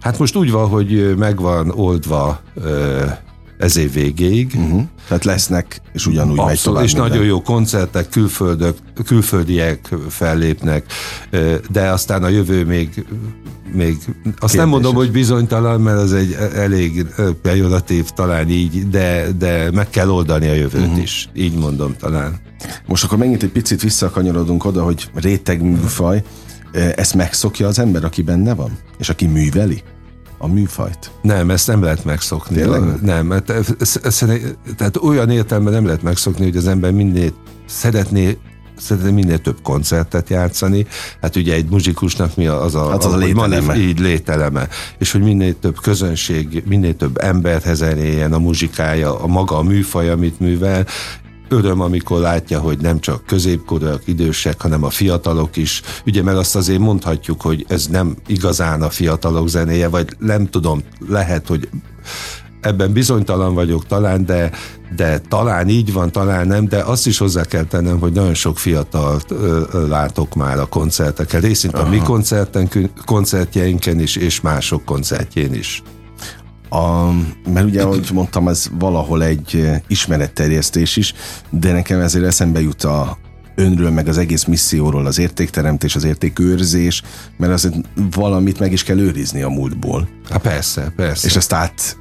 Hát 0.00 0.18
most 0.18 0.36
úgy 0.36 0.50
van, 0.50 0.68
hogy 0.68 1.16
meg 1.16 1.40
van 1.40 1.70
oldva 1.70 2.40
ez 3.58 3.76
év 3.76 3.92
végéig. 3.92 4.52
Uh-huh. 4.56 4.82
Tehát 5.08 5.24
lesznek, 5.24 5.80
és 5.92 6.06
ugyanúgy 6.06 6.38
Abszolút, 6.38 6.48
megy 6.48 6.62
tovább. 6.62 6.84
És 6.84 6.92
minden. 6.92 7.10
nagyon 7.10 7.26
jó 7.26 7.42
koncertek, 7.42 8.08
külföldök, 8.08 8.76
külföldiek 9.04 9.94
fellépnek, 10.08 10.92
de 11.70 11.90
aztán 11.90 12.22
a 12.22 12.28
jövő 12.28 12.64
még 12.64 13.04
még 13.72 13.96
azt 13.96 14.06
Kérdéses. 14.24 14.54
nem 14.54 14.68
mondom, 14.68 14.94
hogy 14.94 15.10
bizonytalan, 15.10 15.80
mert 15.80 15.98
az 15.98 16.12
egy 16.12 16.36
elég 16.54 17.06
pejoratív 17.42 18.04
talán 18.10 18.48
így, 18.48 18.88
de, 18.88 19.26
de 19.38 19.70
meg 19.70 19.90
kell 19.90 20.08
oldani 20.08 20.48
a 20.48 20.54
jövőt 20.54 20.86
uh-huh. 20.86 21.02
is. 21.02 21.28
Így 21.34 21.54
mondom 21.54 21.96
talán. 21.98 22.40
Most 22.86 23.04
akkor 23.04 23.18
megint 23.18 23.42
egy 23.42 23.50
picit 23.50 23.82
visszakanyarodunk 23.82 24.64
oda, 24.64 24.82
hogy 24.82 25.10
réteg 25.14 25.62
műfaj, 25.62 26.22
ezt 26.96 27.14
megszokja 27.14 27.66
az 27.66 27.78
ember, 27.78 28.04
aki 28.04 28.22
benne 28.22 28.54
van? 28.54 28.78
És 28.98 29.08
aki 29.08 29.26
műveli? 29.26 29.82
A 30.46 30.52
műfajt? 30.52 31.10
Nem, 31.22 31.50
ezt 31.50 31.66
nem 31.66 31.82
lehet 31.82 32.04
megszokni. 32.04 32.56
Tényleg? 32.56 33.02
Nem, 33.02 33.26
mert 33.26 33.52
tehát 34.76 34.96
olyan 34.96 35.30
értelemben 35.30 35.72
nem 35.72 35.84
lehet 35.84 36.02
megszokni, 36.02 36.44
hogy 36.44 36.56
az 36.56 36.66
ember 36.66 36.92
minél 36.92 37.32
szeretné 37.66 38.38
szeretné 38.78 39.10
minél 39.10 39.38
több 39.38 39.56
koncertet 39.62 40.28
játszani. 40.28 40.86
Hát 41.20 41.36
ugye 41.36 41.54
egy 41.54 41.68
muzsikusnak 41.68 42.36
mi 42.36 42.46
az 42.46 42.74
a, 42.74 42.90
hát 42.90 43.04
az 43.04 43.12
a, 43.12 43.14
a 43.14 43.18
lételeme. 43.18 43.60
Manif, 43.60 43.88
így 43.88 43.98
lételeme. 43.98 44.68
És 44.98 45.12
hogy 45.12 45.20
minél 45.20 45.58
több 45.58 45.80
közönség, 45.80 46.62
minél 46.66 46.96
több 46.96 47.18
emberhez 47.18 47.82
elérjen 47.82 48.32
a 48.32 48.38
muzsikája, 48.38 49.20
a 49.20 49.26
maga 49.26 49.56
a 49.58 49.62
műfaj, 49.62 50.10
amit 50.10 50.40
művel, 50.40 50.86
öröm, 51.48 51.80
amikor 51.80 52.20
látja, 52.20 52.60
hogy 52.60 52.78
nem 52.78 53.00
csak 53.00 53.24
középkorúak, 53.26 54.02
idősek, 54.04 54.60
hanem 54.60 54.84
a 54.84 54.90
fiatalok 54.90 55.56
is. 55.56 55.82
Ugye 56.06 56.22
meg 56.22 56.36
azt 56.36 56.56
azért 56.56 56.78
mondhatjuk, 56.78 57.40
hogy 57.40 57.64
ez 57.68 57.86
nem 57.86 58.16
igazán 58.26 58.82
a 58.82 58.90
fiatalok 58.90 59.48
zenéje, 59.48 59.88
vagy 59.88 60.08
nem 60.18 60.50
tudom, 60.50 60.82
lehet, 61.08 61.46
hogy 61.46 61.68
ebben 62.60 62.92
bizonytalan 62.92 63.54
vagyok 63.54 63.86
talán, 63.86 64.24
de, 64.24 64.50
de 64.96 65.18
talán 65.18 65.68
így 65.68 65.92
van, 65.92 66.12
talán 66.12 66.46
nem, 66.46 66.68
de 66.68 66.78
azt 66.78 67.06
is 67.06 67.18
hozzá 67.18 67.44
kell 67.44 67.64
tennem, 67.64 67.98
hogy 67.98 68.12
nagyon 68.12 68.34
sok 68.34 68.58
fiatal 68.58 69.20
látok 69.88 70.34
már 70.34 70.58
a 70.58 70.66
koncerteken, 70.66 71.40
részint 71.40 71.74
Aha. 71.74 71.86
a 71.86 71.88
mi 71.88 71.98
koncerten, 71.98 72.70
koncertjeinken 73.04 74.00
is, 74.00 74.16
és 74.16 74.40
mások 74.40 74.84
koncertjén 74.84 75.54
is. 75.54 75.82
A, 76.68 77.10
mert 77.52 77.66
ugye, 77.66 77.82
ahogy 77.82 78.10
mondtam, 78.12 78.48
ez 78.48 78.70
valahol 78.78 79.24
egy 79.24 79.70
ismeretterjesztés 79.86 80.96
is, 80.96 81.14
de 81.50 81.72
nekem 81.72 82.00
ezért 82.00 82.24
eszembe 82.24 82.60
jut 82.60 82.84
a, 82.84 83.18
önről, 83.54 83.90
meg 83.90 84.08
az 84.08 84.18
egész 84.18 84.44
misszióról, 84.44 85.06
az 85.06 85.18
értékteremtés, 85.18 85.94
az 85.94 86.04
értékőrzés, 86.04 87.02
mert 87.36 87.52
azért 87.52 87.74
valamit 88.10 88.58
meg 88.58 88.72
is 88.72 88.82
kell 88.82 88.98
őrizni 88.98 89.42
a 89.42 89.48
múltból. 89.48 90.08
Hát 90.30 90.40
persze, 90.40 90.92
persze. 90.96 91.26
És 91.26 91.36
ezt 91.36 91.52
át 91.52 91.96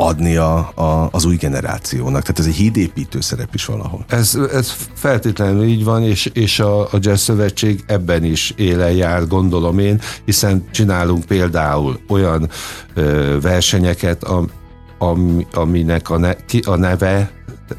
adni 0.00 0.36
a, 0.36 0.56
a, 0.74 1.08
az 1.10 1.24
új 1.24 1.36
generációnak. 1.36 2.22
Tehát 2.22 2.38
ez 2.38 2.46
egy 2.46 2.54
hídépítő 2.54 3.20
szerep 3.20 3.54
is 3.54 3.64
valahol. 3.64 4.04
Ez, 4.08 4.38
ez 4.52 4.74
feltétlenül 4.94 5.64
így 5.64 5.84
van, 5.84 6.02
és, 6.02 6.26
és 6.26 6.60
a, 6.60 6.80
a 6.80 6.98
Jazz 7.00 7.22
Szövetség 7.22 7.84
ebben 7.86 8.24
is 8.24 8.52
éle 8.56 8.92
jár, 8.92 9.26
gondolom 9.26 9.78
én, 9.78 10.00
hiszen 10.24 10.64
csinálunk 10.70 11.24
például 11.24 12.00
olyan 12.08 12.48
ö, 12.94 13.36
versenyeket, 13.40 14.24
am, 14.24 14.50
am, 14.98 15.46
aminek 15.52 16.10
a, 16.10 16.18
ne, 16.18 16.34
ki, 16.46 16.62
a 16.66 16.76
neve 16.76 17.30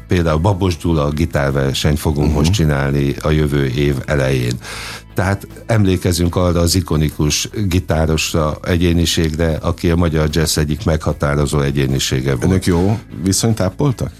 például 0.08 0.38
Babos 0.38 0.76
Gyula 0.76 1.10
gitárversenyt 1.10 1.98
fogunk 1.98 2.26
uh-huh. 2.26 2.38
most 2.38 2.52
csinálni 2.52 3.14
a 3.22 3.30
jövő 3.30 3.66
év 3.66 3.94
elején. 4.06 4.52
Tehát 5.14 5.46
emlékezünk 5.66 6.36
arra 6.36 6.60
az 6.60 6.74
ikonikus 6.74 7.48
gitárosra, 7.68 8.58
egyéniségre, 8.62 9.56
aki 9.56 9.90
a 9.90 9.96
magyar 9.96 10.28
jazz 10.32 10.58
egyik 10.58 10.84
meghatározó 10.84 11.60
egyénisége 11.60 12.30
volt. 12.30 12.44
Önök 12.44 12.64
jó 12.66 12.98
viszonyt 13.22 13.60
ápoltak? 13.60 14.12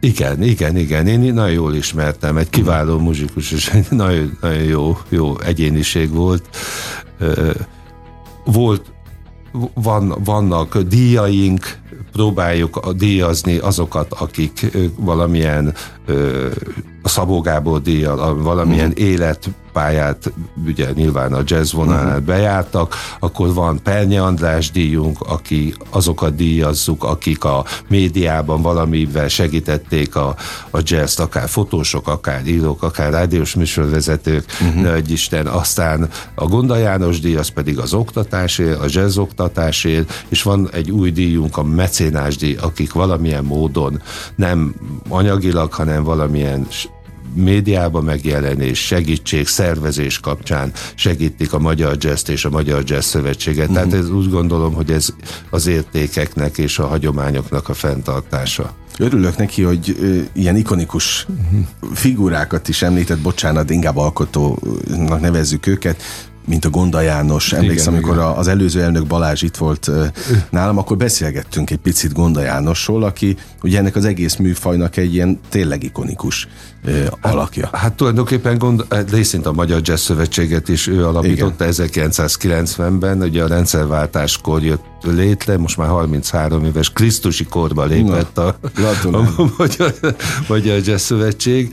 Igen, 0.00 0.42
igen, 0.42 0.76
igen. 0.76 1.06
Én 1.06 1.34
nagyon 1.34 1.52
jól 1.52 1.74
ismertem. 1.74 2.36
Egy 2.36 2.50
kiváló 2.50 2.98
muzsikus, 2.98 3.52
és 3.52 3.68
egy 3.68 3.86
nagyon, 3.96 4.38
nagyon 4.40 4.62
jó, 4.62 4.98
jó 5.08 5.40
egyéniség 5.40 6.10
volt. 6.10 6.48
Volt, 8.44 8.92
van, 9.74 10.14
vannak 10.24 10.78
díjaink, 10.78 11.78
próbáljuk 12.12 12.92
díjazni 12.96 13.56
azokat, 13.56 14.12
akik 14.12 14.66
valamilyen 14.96 15.74
a 17.08 17.10
Szabó 17.10 17.40
Gábor 17.40 17.82
díjjal, 17.82 18.42
valamilyen 18.42 18.88
uh-huh. 18.88 19.04
életpályát, 19.04 20.32
ugye 20.66 20.90
nyilván 20.94 21.32
a 21.32 21.42
jazz 21.44 21.72
vonalát 21.72 22.06
uh-huh. 22.06 22.22
bejártak, 22.22 22.94
akkor 23.18 23.54
van 23.54 23.82
Pernye 23.82 24.22
András 24.22 24.70
díjunk, 24.70 25.20
aki 25.20 25.74
azokat 25.90 26.34
díjazzuk, 26.34 27.04
akik 27.04 27.44
a 27.44 27.64
médiában 27.88 28.62
valamivel 28.62 29.28
segítették 29.28 30.16
a, 30.16 30.34
a 30.70 30.78
jazz 30.82 31.18
akár 31.18 31.48
fotósok, 31.48 32.08
akár 32.08 32.46
írók, 32.46 32.82
akár 32.82 33.12
rádiós 33.12 33.54
műsorvezetők, 33.54 34.44
uh-huh. 34.60 34.82
Nagy 34.82 35.10
Isten, 35.10 35.46
aztán 35.46 36.08
a 36.34 36.46
Gonda 36.46 36.76
János 36.76 37.20
díj, 37.20 37.36
az 37.36 37.48
pedig 37.48 37.78
az 37.78 37.94
oktatásért, 37.94 38.80
a 38.80 38.86
jazz 38.88 39.16
oktatásért, 39.16 40.24
és 40.28 40.42
van 40.42 40.68
egy 40.72 40.90
új 40.90 41.10
díjunk, 41.10 41.56
a 41.56 41.62
mecénás 41.62 42.36
díj, 42.36 42.56
akik 42.60 42.92
valamilyen 42.92 43.44
módon 43.44 44.02
nem 44.34 44.74
anyagilag, 45.08 45.72
hanem 45.72 46.02
valamilyen 46.04 46.66
médiában 47.38 48.04
megjelenés, 48.04 48.86
segítség, 48.86 49.46
szervezés 49.46 50.20
kapcsán 50.20 50.72
segítik 50.94 51.52
a 51.52 51.58
Magyar 51.58 51.96
jazz 51.98 52.28
és 52.28 52.44
a 52.44 52.50
Magyar 52.50 52.82
Jazz 52.86 53.06
Szövetséget. 53.06 53.68
Uh-huh. 53.68 53.74
Tehát 53.74 54.04
ez 54.04 54.10
úgy 54.10 54.30
gondolom, 54.30 54.74
hogy 54.74 54.90
ez 54.90 55.08
az 55.50 55.66
értékeknek 55.66 56.58
és 56.58 56.78
a 56.78 56.86
hagyományoknak 56.86 57.68
a 57.68 57.74
fenntartása. 57.74 58.74
Örülök 58.98 59.36
neki, 59.36 59.62
hogy 59.62 59.96
ilyen 60.32 60.56
ikonikus 60.56 61.26
uh-huh. 61.28 61.94
figurákat 61.94 62.68
is 62.68 62.82
említett, 62.82 63.18
bocsánat, 63.18 63.70
inkább 63.70 63.96
alkotónak 63.96 65.20
nevezzük 65.20 65.66
őket, 65.66 66.02
mint 66.48 66.64
a 66.64 66.70
Gonda 66.70 67.00
János. 67.00 67.52
Emlékszem, 67.52 67.92
igen, 67.92 68.04
amikor 68.04 68.24
igen. 68.24 68.38
az 68.38 68.48
előző 68.48 68.82
elnök 68.82 69.06
Balázs 69.06 69.42
itt 69.42 69.56
volt 69.56 69.90
nálam, 70.50 70.78
akkor 70.78 70.96
beszélgettünk 70.96 71.70
egy 71.70 71.78
picit 71.78 72.12
Gonda 72.12 72.40
Jánosról, 72.40 73.02
aki 73.02 73.36
ugye 73.62 73.78
ennek 73.78 73.96
az 73.96 74.04
egész 74.04 74.36
műfajnak 74.36 74.96
egy 74.96 75.14
ilyen 75.14 75.40
tényleg 75.48 75.82
ikonikus 75.82 76.48
hát, 76.84 77.18
alakja. 77.20 77.68
Hát 77.72 77.92
tulajdonképpen 77.92 78.58
gond, 78.58 78.84
részint 79.10 79.46
a 79.46 79.52
Magyar 79.52 79.80
Jazz 79.84 80.00
Szövetséget 80.00 80.68
is 80.68 80.86
ő 80.86 81.06
alapította 81.06 81.64
igen. 81.68 82.10
1990-ben, 82.12 83.22
ugye 83.22 83.42
a 83.42 83.46
rendszerváltáskor 83.46 84.62
jött 84.62 84.84
létre, 85.02 85.58
most 85.58 85.76
már 85.76 85.88
33 85.88 86.64
éves 86.64 86.90
Krisztusi 86.90 87.44
korba 87.44 87.84
lépett 87.84 88.34
Na, 88.34 88.42
a, 88.42 88.54
a, 89.02 89.16
a 89.16 89.50
Magyar, 89.58 89.94
Magyar 90.48 90.80
Jazz 90.84 91.02
Szövetség, 91.02 91.72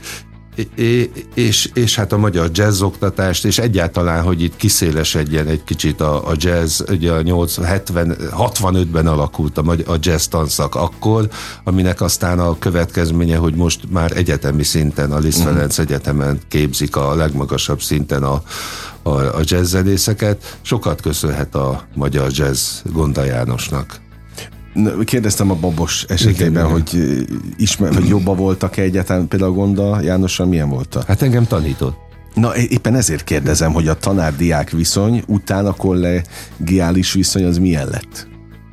és, 1.34 1.70
és 1.74 1.96
hát 1.96 2.12
a 2.12 2.16
magyar 2.16 2.50
jazz 2.52 2.80
oktatást, 2.82 3.44
és 3.44 3.58
egyáltalán, 3.58 4.22
hogy 4.22 4.42
itt 4.42 4.56
kiszélesedjen 4.56 5.46
egy 5.46 5.64
kicsit 5.64 6.00
a, 6.00 6.28
a 6.28 6.32
jazz, 6.36 6.80
ugye 6.90 7.12
a 7.12 7.22
8, 7.22 7.64
70, 7.64 8.16
65-ben 8.38 9.06
alakult 9.06 9.58
a, 9.58 9.76
a 9.86 9.96
jazz 10.00 10.24
tanszak 10.24 10.74
akkor, 10.74 11.28
aminek 11.64 12.00
aztán 12.00 12.38
a 12.38 12.58
következménye, 12.58 13.36
hogy 13.36 13.54
most 13.54 13.80
már 13.90 14.16
egyetemi 14.16 14.62
szinten, 14.62 15.12
a 15.12 15.18
Liszt 15.18 15.42
Ferenc 15.42 15.78
uh-huh. 15.78 15.84
Egyetemen 15.86 16.40
képzik 16.48 16.96
a 16.96 17.14
legmagasabb 17.14 17.80
szinten 17.80 18.22
a, 18.22 18.42
a, 19.02 19.10
a 19.10 19.40
jazzzenészeket. 19.42 20.58
Sokat 20.62 21.00
köszönhet 21.00 21.54
a 21.54 21.82
magyar 21.94 22.30
jazz 22.32 22.80
Gonda 22.84 23.24
Jánosnak. 23.24 24.05
Kérdeztem 25.04 25.50
a 25.50 25.54
Babos 25.54 26.04
esetében, 26.08 26.50
igen, 26.50 26.70
hogy, 26.70 27.26
ismer, 27.56 27.94
hogy 27.94 28.08
jobban 28.08 28.36
voltak-e 28.36 28.82
egyáltalán 28.82 29.28
például 29.28 29.50
a 29.50 29.54
Gonda 29.54 30.00
Jánossal, 30.00 30.46
milyen 30.46 30.68
volt? 30.68 31.04
Hát 31.06 31.22
engem 31.22 31.46
tanított. 31.46 31.96
Na 32.34 32.56
éppen 32.56 32.94
ezért 32.94 33.24
kérdezem, 33.24 33.72
hogy 33.72 33.88
a 33.88 33.94
tanár-diák 33.94 34.70
viszony 34.70 35.22
után 35.26 35.66
a 35.66 35.72
kollegiális 35.72 37.12
viszony 37.12 37.44
az 37.44 37.58
milyen 37.58 37.88
lett? 37.88 38.28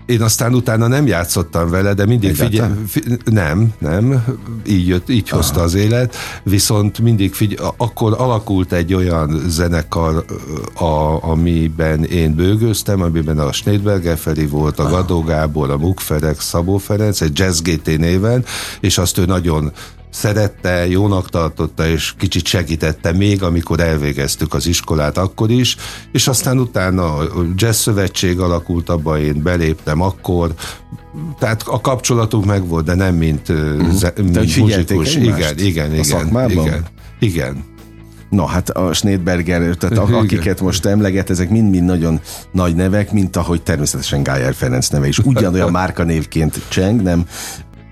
Én 0.05 0.22
aztán 0.22 0.53
utána 0.53 0.88
nem 0.88 1.07
játszottam 1.07 1.69
vele, 1.69 1.93
de 1.93 2.05
mindig 2.05 2.36
figyel... 2.36 2.77
Fi, 2.88 3.03
nem, 3.25 3.74
nem, 3.77 4.25
így, 4.67 4.88
jött, 4.88 5.10
így 5.10 5.27
Aha. 5.27 5.36
hozta 5.36 5.62
az 5.62 5.74
élet, 5.74 6.15
viszont 6.43 7.00
mindig 7.00 7.33
figyel... 7.33 7.74
Akkor 7.77 8.15
alakult 8.17 8.74
egy 8.74 8.93
olyan 8.93 9.41
zenekar, 9.48 10.25
a, 10.74 11.24
amiben 11.29 12.03
én 12.03 12.36
bőgőztem, 12.36 13.01
amiben 13.01 13.39
a 13.39 13.51
Schneidberger 13.51 14.17
Feri 14.17 14.45
volt, 14.45 14.79
a 14.79 14.89
Gadó 14.89 15.22
Gábor, 15.22 15.69
a 15.69 15.77
Mukferek, 15.77 16.39
Szabó 16.39 16.77
Ferenc, 16.77 17.22
egy 17.22 17.39
Jazz 17.39 17.62
GT 17.62 17.98
néven, 17.98 18.45
és 18.79 18.98
azt 18.98 19.17
ő 19.17 19.25
nagyon 19.25 19.72
szerette, 20.13 20.88
jónak 20.88 21.29
tartotta, 21.29 21.88
és 21.88 22.13
kicsit 22.17 22.46
segítette 22.46 23.12
még, 23.12 23.43
amikor 23.43 23.79
elvégeztük 23.79 24.53
az 24.53 24.67
iskolát 24.67 25.17
akkor 25.17 25.51
is, 25.51 25.75
és 26.12 26.27
aztán 26.27 26.60
utána 26.60 27.15
a 27.15 27.27
jazz 27.55 27.77
szövetség 27.77 28.39
alakult, 28.39 28.89
abba 28.89 29.20
én 29.20 29.43
beléptem 29.43 30.01
akkor, 30.01 30.53
tehát 31.39 31.63
a 31.65 31.82
kapcsolatunk 31.82 32.46
megvolt, 32.46 32.86
de 32.86 32.96
nem 32.96 33.15
mint, 33.15 33.50
uh-huh. 33.50 33.91
ze, 33.91 34.13
mint 34.15 34.58
muzsikus. 34.58 35.15
Igen, 35.15 35.58
igen, 35.58 35.93
igen, 35.93 36.50
igen. 36.50 36.86
Igen. 37.20 37.63
Na 38.29 38.46
hát 38.46 38.70
a 38.70 38.93
Schneidberger, 38.93 39.75
tehát 39.75 39.98
a, 39.98 40.17
akiket 40.22 40.62
most 40.62 40.86
emleget, 40.86 41.29
ezek 41.29 41.50
mind-mind 41.50 41.86
nagyon 41.86 42.20
nagy 42.51 42.75
nevek, 42.75 43.12
mint 43.12 43.36
ahogy 43.36 43.62
természetesen 43.62 44.24
Gájer 44.24 44.53
Ferenc 44.53 44.88
neve 44.88 45.08
is 45.08 45.20
ugyanolyan 45.20 45.72
márkanévként 45.82 46.62
cseng, 46.67 47.01
nem 47.01 47.25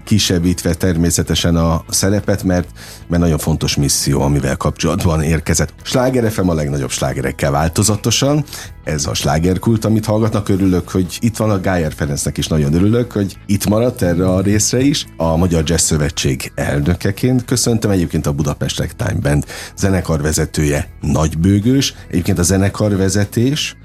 kisebbítve 0.03 0.73
természetesen 0.73 1.55
a 1.55 1.83
szerepet, 1.89 2.43
mert, 2.43 2.67
mert 3.07 3.21
nagyon 3.21 3.37
fontos 3.37 3.75
misszió, 3.75 4.21
amivel 4.21 4.57
kapcsolatban 4.57 5.21
érkezett. 5.21 5.73
Sláger 5.83 6.31
FM 6.31 6.49
a 6.49 6.53
legnagyobb 6.53 6.91
slágerekkel 6.91 7.51
változatosan, 7.51 8.45
ez 8.83 9.05
a 9.05 9.13
slágerkult, 9.13 9.85
amit 9.85 10.05
hallgatnak, 10.05 10.49
örülök, 10.49 10.89
hogy 10.89 11.17
itt 11.19 11.37
van 11.37 11.49
a 11.49 11.61
Gájer 11.61 11.93
Ferencnek 11.93 12.37
is 12.37 12.47
nagyon 12.47 12.73
örülök, 12.73 13.11
hogy 13.11 13.37
itt 13.45 13.67
maradt 13.67 14.01
erre 14.01 14.29
a 14.29 14.41
részre 14.41 14.79
is. 14.79 15.05
A 15.17 15.35
Magyar 15.35 15.63
Jazz 15.65 15.83
Szövetség 15.83 16.51
elnökeként 16.55 17.45
köszöntöm 17.45 17.91
egyébként 17.91 18.27
a 18.27 18.31
Budapest 18.31 18.79
Ragtime 18.79 19.19
Band 19.19 19.45
zenekarvezetője 19.77 20.89
Nagybőgős. 21.01 21.93
Egyébként 22.09 22.39
a 22.39 22.43
zenekarvezetés 22.43 23.75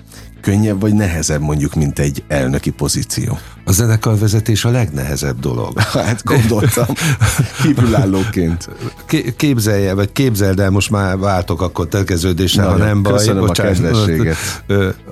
könnyebb 0.47 0.81
vagy 0.81 0.95
nehezebb 0.95 1.41
mondjuk, 1.41 1.75
mint 1.75 1.99
egy 1.99 2.25
elnöki 2.29 2.71
pozíció? 2.71 3.38
A 3.65 3.73
zenekarvezetés 3.73 4.65
a 4.65 4.71
legnehezebb 4.71 5.41
dolog. 5.41 5.81
hát 6.07 6.25
gondoltam, 6.25 6.87
kívülállóként. 7.62 8.69
Képzelje, 9.37 9.95
vagy 9.95 10.12
képzeld 10.12 10.61
el, 10.61 10.71
most 10.71 10.91
már 10.91 11.19
váltok 11.19 11.62
akkor 11.62 11.88
tegeződésre, 11.88 12.62
ha 12.62 12.76
nem 12.76 13.03
baj. 13.03 13.12
Köszönöm 13.12 13.47
bocsánat, 13.47 13.73
a 13.73 13.83
kedvességet 13.83 14.37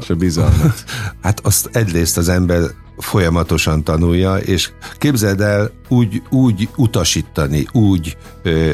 és 0.01 0.11
a 0.11 0.15
bizalmat. 0.15 0.85
Hát 1.23 1.41
azt 1.43 1.69
egyrészt 1.73 2.17
az 2.17 2.29
ember 2.29 2.61
folyamatosan 2.99 3.85
tanulja, 3.85 4.37
és 4.37 4.71
képzeld 4.99 5.41
el 5.41 5.71
úgy, 5.89 6.23
úgy 6.31 6.69
utasítani, 6.77 7.67
úgy 7.73 8.17
ö, 8.43 8.71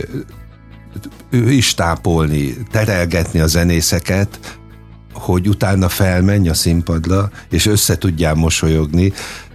is 1.30 1.74
tápolni, 1.74 2.56
terelgetni 2.70 3.40
a 3.40 3.46
zenészeket, 3.46 4.58
hogy 5.20 5.48
utána 5.48 5.88
felmenj 5.88 6.48
a 6.48 6.54
színpadra, 6.54 7.30
és 7.50 7.66
össze 7.66 7.98
tudjál 7.98 8.34
mosolyogni, 8.34 9.12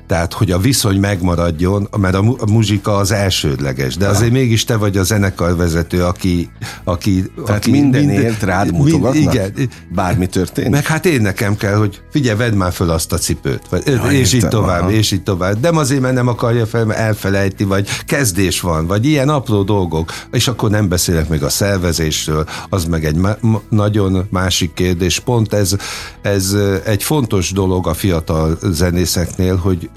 tehát 0.08 0.34
hogy 0.34 0.52
a 0.52 0.58
viszony 0.58 1.00
megmaradjon, 1.00 1.88
mert 1.98 2.16
a, 2.16 2.22
mu- 2.22 2.42
a 2.42 2.46
muzsika 2.52 2.96
az 2.96 3.12
elsődleges, 3.12 3.98
de 3.98 4.08
azért 4.08 4.32
mégis 4.32 4.64
te 4.64 4.76
vagy 4.76 4.98
a 4.98 5.04
zenekarvezető, 5.04 6.04
aki... 6.04 6.50
aki 6.84 7.32
Tehát 7.46 7.62
aki 7.62 7.72
mindenért 7.72 8.22
minden, 8.22 8.50
rád 8.50 8.72
mutogatnak? 8.72 9.34
Igen. 9.34 9.54
Bármi 9.90 10.28
történik? 10.28 10.72
Meg 10.72 10.86
hát 10.86 11.06
én 11.06 11.22
nekem 11.22 11.56
kell, 11.58 11.76
hogy 11.76 12.02
figyelj, 12.12 12.38
vedd 12.38 12.54
már 12.54 12.72
föl 12.72 12.90
azt 12.90 13.14
a 13.14 13.18
cipőt, 13.18 13.62
vagy, 13.70 13.84
ja, 13.86 14.12
és 14.12 14.34
értem, 14.34 14.50
így 14.50 14.56
tovább, 14.56 14.82
aha. 14.82 14.92
és 14.92 15.12
így 15.12 15.24
tovább. 15.24 15.60
De 15.60 15.70
azért, 15.70 16.02
mert 16.02 16.14
nem 16.14 16.28
akarja 16.28 16.66
fel, 16.66 16.86
mert 16.86 17.00
elfelejti, 17.00 17.64
vagy 17.64 17.88
kezdés 18.06 18.62
van, 18.62 18.88
vagy 18.88 19.06
ilyen 19.06 19.30
apró 19.30 19.64
dolgok, 19.64 20.12
és 20.32 20.48
akkor 20.48 20.70
nem 20.70 20.88
beszélek 20.88 21.30
még 21.30 21.44
a 21.44 21.50
szervezésről, 21.50 22.46
az 22.70 22.86
meg 22.86 23.06
egy 23.06 23.16
ma- 23.16 23.62
nagyon 23.70 24.28
másik 24.30 24.74
kérdés. 24.74 25.20
Pont 25.20 25.54
ez, 25.54 25.76
ez 26.22 26.56
egy 26.86 27.04
fontos 27.04 27.52
dolog 27.52 27.88
a 27.88 27.94
fiatal 27.94 28.58
zenészeknél, 28.62 29.56
hogy 29.56 29.90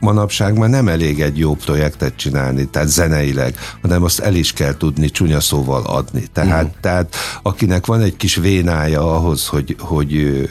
manapság 0.00 0.58
már 0.58 0.68
nem 0.68 0.88
elég 0.88 1.20
egy 1.20 1.38
jó 1.38 1.54
projektet 1.54 2.16
csinálni, 2.16 2.64
tehát 2.66 2.88
zeneileg, 2.88 3.56
hanem 3.82 4.02
azt 4.02 4.20
el 4.20 4.34
is 4.34 4.52
kell 4.52 4.76
tudni 4.76 5.10
csúnya 5.10 5.40
szóval 5.40 5.82
adni. 5.84 6.26
Tehát, 6.32 6.64
uh-huh. 6.64 6.80
tehát 6.80 7.14
akinek 7.42 7.86
van 7.86 8.00
egy 8.00 8.16
kis 8.16 8.34
vénája 8.34 9.14
ahhoz, 9.16 9.46
hogy, 9.46 9.76
hogy 9.78 10.48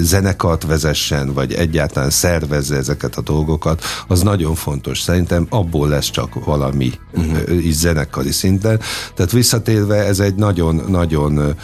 zenekart 0.00 0.66
vezessen, 0.66 1.32
vagy 1.32 1.52
egyáltalán 1.52 2.10
szervezze 2.10 2.76
ezeket 2.76 3.16
a 3.16 3.20
dolgokat, 3.20 3.82
az 4.08 4.22
nagyon 4.22 4.54
fontos. 4.54 5.00
Szerintem 5.00 5.46
abból 5.48 5.88
lesz 5.88 6.10
csak 6.10 6.44
valami 6.44 6.92
uh-huh. 7.12 7.66
is 7.66 7.74
zenekari 7.74 8.32
szinten. 8.32 8.80
Tehát 9.14 9.32
visszatérve 9.32 9.96
ez 9.96 10.20
egy 10.20 10.34
nagyon-nagyon 10.34 11.56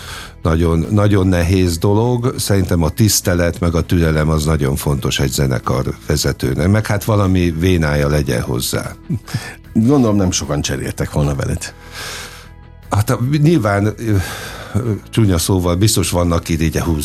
nagyon, 0.44 0.86
nagyon 0.90 1.26
nehéz 1.26 1.78
dolog. 1.78 2.34
Szerintem 2.38 2.82
a 2.82 2.88
tisztelet, 2.88 3.60
meg 3.60 3.74
a 3.74 3.82
türelem 3.82 4.28
az 4.28 4.44
nagyon 4.44 4.76
fontos 4.76 5.18
egy 5.18 5.30
zenekar 5.30 5.84
vezetőnek. 6.06 6.68
Meg 6.68 6.86
hát 6.86 7.04
valami 7.04 7.54
vénája 7.58 8.08
legyen 8.08 8.42
hozzá. 8.42 8.94
Gondolom 9.72 10.16
nem 10.16 10.30
sokan 10.30 10.60
cseréltek 10.60 11.12
volna 11.12 11.34
veled. 11.34 11.74
Hát 12.94 13.18
nyilván 13.42 13.94
csúnya 15.10 15.38
szóval 15.38 15.74
biztos 15.74 16.10
vannak 16.10 16.42
a 16.74 16.80
hú 16.82 16.96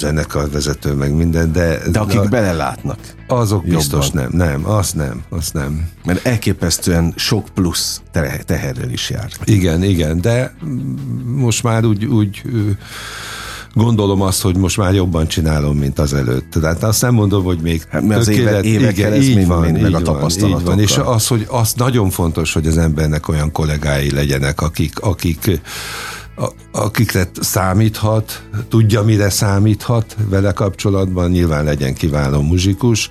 vezető, 0.52 0.94
meg 0.94 1.14
minden, 1.14 1.52
de... 1.52 1.90
De 1.92 2.00
akik 2.00 2.20
a, 2.20 2.28
belelátnak. 2.28 2.98
Azok 3.28 3.64
jobban. 3.64 3.78
biztos 3.78 4.10
nem, 4.10 4.30
nem, 4.32 4.66
azt 4.66 4.96
nem, 4.96 5.24
azt 5.30 5.54
nem. 5.54 5.90
Mert 6.06 6.26
elképesztően 6.26 7.14
sok 7.16 7.48
plusz 7.54 8.02
teherrel 8.46 8.90
is 8.90 9.10
jár. 9.10 9.30
Igen, 9.44 9.84
igen, 9.84 10.22
de 10.22 10.56
most 11.26 11.64
már 11.64 11.86
úgy, 11.86 12.06
úgy 12.06 12.42
gondolom 13.74 14.22
azt, 14.22 14.42
hogy 14.42 14.58
most 14.58 14.78
már 14.78 14.94
jobban 14.94 15.28
csinálom, 15.28 15.78
mint 15.78 16.00
az 16.00 16.14
előtt. 16.14 16.52
Tehát 16.52 16.84
azt 16.84 17.02
nem 17.02 17.14
mondom, 17.14 17.44
hogy 17.44 17.60
még 17.62 17.84
hát, 17.90 18.02
mert 18.02 18.20
az 18.20 18.28
éve, 18.28 18.62
évekkel 18.62 18.92
igen, 18.92 19.14
ez 19.14 19.28
így 19.28 19.48
van, 19.48 19.72
meg 19.72 19.94
a 19.94 20.02
tapasztalatokkal. 20.02 20.66
Van, 20.66 20.80
és 20.80 20.98
az, 20.98 21.28
hogy 21.28 21.46
az 21.50 21.74
nagyon 21.74 22.10
fontos, 22.10 22.54
hogy 22.54 22.68
az 22.68 22.78
embernek 22.78 23.28
olyan 23.28 23.52
kollégái 23.52 24.12
legyenek, 24.12 24.62
akik, 24.62 25.00
akik 25.00 25.62
akikre 26.72 27.30
számíthat, 27.40 28.44
tudja, 28.70 29.04
mire 29.04 29.30
számíthat 29.30 30.16
vele 30.30 30.52
kapcsolatban, 30.52 31.32
nyilván 31.32 31.64
legyen 31.64 31.94
kiváló 31.94 32.42
muzsikus. 32.42 33.10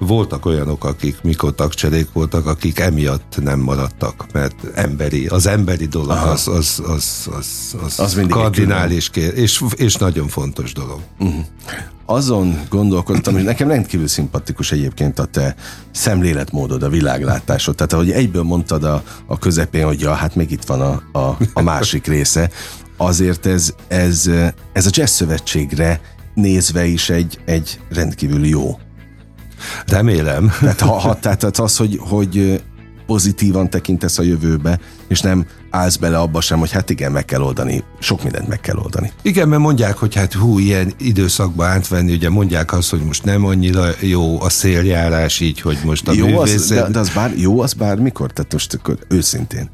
Voltak 0.00 0.46
olyanok, 0.46 0.84
akik 0.84 1.22
mikor 1.22 1.54
tagcserék 1.54 2.12
voltak, 2.12 2.46
akik 2.46 2.78
emiatt 2.78 3.38
nem 3.42 3.60
maradtak, 3.60 4.26
mert 4.32 4.54
emberi, 4.74 5.26
az 5.26 5.46
emberi 5.46 5.86
dolog 5.86 6.10
Aha. 6.10 6.30
az, 6.30 6.48
az, 6.48 6.82
az, 6.86 7.28
az, 7.38 7.76
az, 7.82 7.98
az 7.98 8.20
kardinális 8.28 9.10
kér, 9.10 9.38
és, 9.38 9.64
és 9.76 9.94
nagyon 9.94 10.28
fontos 10.28 10.72
dolog. 10.72 11.00
Uh-huh 11.18 11.44
azon 12.10 12.60
gondolkodtam, 12.68 13.34
hogy 13.34 13.42
nekem 13.42 13.68
rendkívül 13.68 14.06
szimpatikus 14.06 14.72
egyébként 14.72 15.18
a 15.18 15.24
te 15.24 15.54
szemléletmódod, 15.90 16.82
a 16.82 16.88
világlátásod. 16.88 17.74
Tehát 17.74 17.92
ahogy 17.92 18.10
egyből 18.10 18.42
mondtad 18.42 18.84
a, 18.84 19.02
a 19.26 19.38
közepén, 19.38 19.84
hogy 19.84 20.00
ja, 20.00 20.12
hát 20.12 20.34
még 20.34 20.50
itt 20.50 20.64
van 20.64 20.80
a, 20.80 21.18
a, 21.18 21.36
a 21.52 21.62
másik 21.62 22.06
része, 22.06 22.50
azért 22.96 23.46
ez, 23.46 23.74
ez, 23.88 24.30
ez 24.72 24.86
a 24.86 24.90
jazz 24.92 25.10
szövetségre 25.10 26.00
nézve 26.34 26.84
is 26.84 27.10
egy, 27.10 27.38
egy 27.44 27.80
rendkívül 27.90 28.46
jó. 28.46 28.78
Remélem. 29.86 30.52
Tehát, 30.60 30.80
ha, 30.80 30.98
ha, 30.98 31.18
tehát 31.18 31.44
az, 31.44 31.76
hogy, 31.76 31.98
hogy 32.00 32.62
pozitívan 33.06 33.70
tekintesz 33.70 34.18
a 34.18 34.22
jövőbe, 34.22 34.80
és 35.08 35.20
nem 35.20 35.46
állsz 35.70 35.96
bele 35.96 36.18
abba 36.18 36.40
sem, 36.40 36.58
hogy 36.58 36.70
hát 36.70 36.90
igen, 36.90 37.12
meg 37.12 37.24
kell 37.24 37.40
oldani, 37.40 37.84
sok 37.98 38.22
mindent 38.22 38.48
meg 38.48 38.60
kell 38.60 38.76
oldani. 38.76 39.12
Igen, 39.22 39.48
mert 39.48 39.62
mondják, 39.62 39.96
hogy 39.96 40.14
hát 40.14 40.32
hú, 40.32 40.58
ilyen 40.58 40.92
időszakban 40.98 41.66
átvenni, 41.66 42.12
ugye 42.12 42.28
mondják 42.28 42.72
azt, 42.72 42.90
hogy 42.90 43.00
most 43.00 43.24
nem 43.24 43.44
annyira 43.44 43.86
jó 44.00 44.42
a 44.42 44.48
széljárás 44.48 45.40
így, 45.40 45.60
hogy 45.60 45.78
most 45.84 46.08
a 46.08 46.12
jó 46.12 46.26
művészet... 46.26 46.60
Az, 46.60 46.68
de, 46.68 46.88
de 46.88 46.98
az 46.98 47.08
bár, 47.08 47.32
jó 47.36 47.60
az 47.60 47.72
bármikor? 47.72 48.32
Tehát 48.32 48.52
most 48.52 48.74
akkor 48.74 48.98
őszintén. 49.08 49.70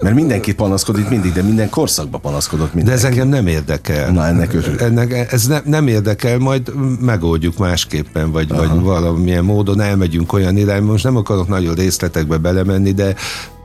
Mert 0.00 0.14
mindenki 0.14 0.54
panaszkodik 0.54 1.08
mindig, 1.08 1.32
de 1.32 1.42
minden 1.42 1.70
korszakban 1.70 2.20
panaszkodott 2.20 2.74
mindenki. 2.74 3.00
De 3.00 3.06
ez 3.06 3.12
engem 3.12 3.28
nem 3.28 3.46
érdekel. 3.46 4.10
Na, 4.10 4.26
ennek 4.26 4.54
örül. 4.54 4.78
Ennek, 4.78 5.32
ez 5.32 5.46
ne, 5.46 5.60
nem 5.64 5.86
érdekel, 5.86 6.38
majd 6.38 6.72
megoldjuk 7.00 7.58
másképpen, 7.58 8.30
vagy, 8.32 8.48
vagy 8.48 8.80
valamilyen 8.80 9.44
módon 9.44 9.80
elmegyünk 9.80 10.32
olyan 10.32 10.56
irányba. 10.56 10.90
Most 10.90 11.04
nem 11.04 11.16
akarok 11.16 11.48
nagyon 11.48 11.74
részletekbe 11.74 12.36
belemenni, 12.36 12.92
de 12.92 13.14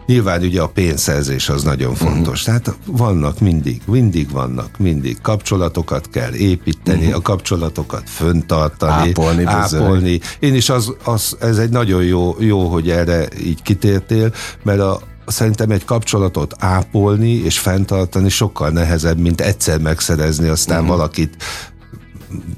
Nyilván 0.05 0.41
ugye 0.41 0.61
a 0.61 0.67
pénzszerzés 0.67 1.49
az 1.49 1.63
nagyon 1.63 1.95
fontos. 1.95 2.47
Uh-huh. 2.47 2.61
Tehát 2.61 2.79
vannak 2.85 3.39
mindig, 3.39 3.81
mindig 3.85 4.31
vannak, 4.31 4.77
mindig. 4.77 5.21
Kapcsolatokat 5.21 6.09
kell 6.09 6.33
építeni, 6.33 6.99
uh-huh. 6.99 7.15
a 7.15 7.21
kapcsolatokat 7.21 8.09
föntartani, 8.09 9.09
ápolni. 9.09 9.43
ápolni. 9.45 10.19
Én 10.39 10.55
is 10.55 10.69
az, 10.69 10.93
az, 11.03 11.37
ez 11.39 11.57
egy 11.57 11.69
nagyon 11.69 12.03
jó, 12.03 12.35
jó, 12.39 12.67
hogy 12.67 12.89
erre 12.89 13.27
így 13.43 13.61
kitértél, 13.61 14.33
mert 14.63 14.79
a, 14.79 14.99
szerintem 15.25 15.71
egy 15.71 15.85
kapcsolatot 15.85 16.55
ápolni 16.59 17.31
és 17.31 17.59
fenntartani 17.59 18.29
sokkal 18.29 18.69
nehezebb, 18.69 19.17
mint 19.17 19.41
egyszer 19.41 19.79
megszerezni, 19.79 20.47
aztán 20.47 20.81
uh-huh. 20.81 20.95
valakit 20.95 21.43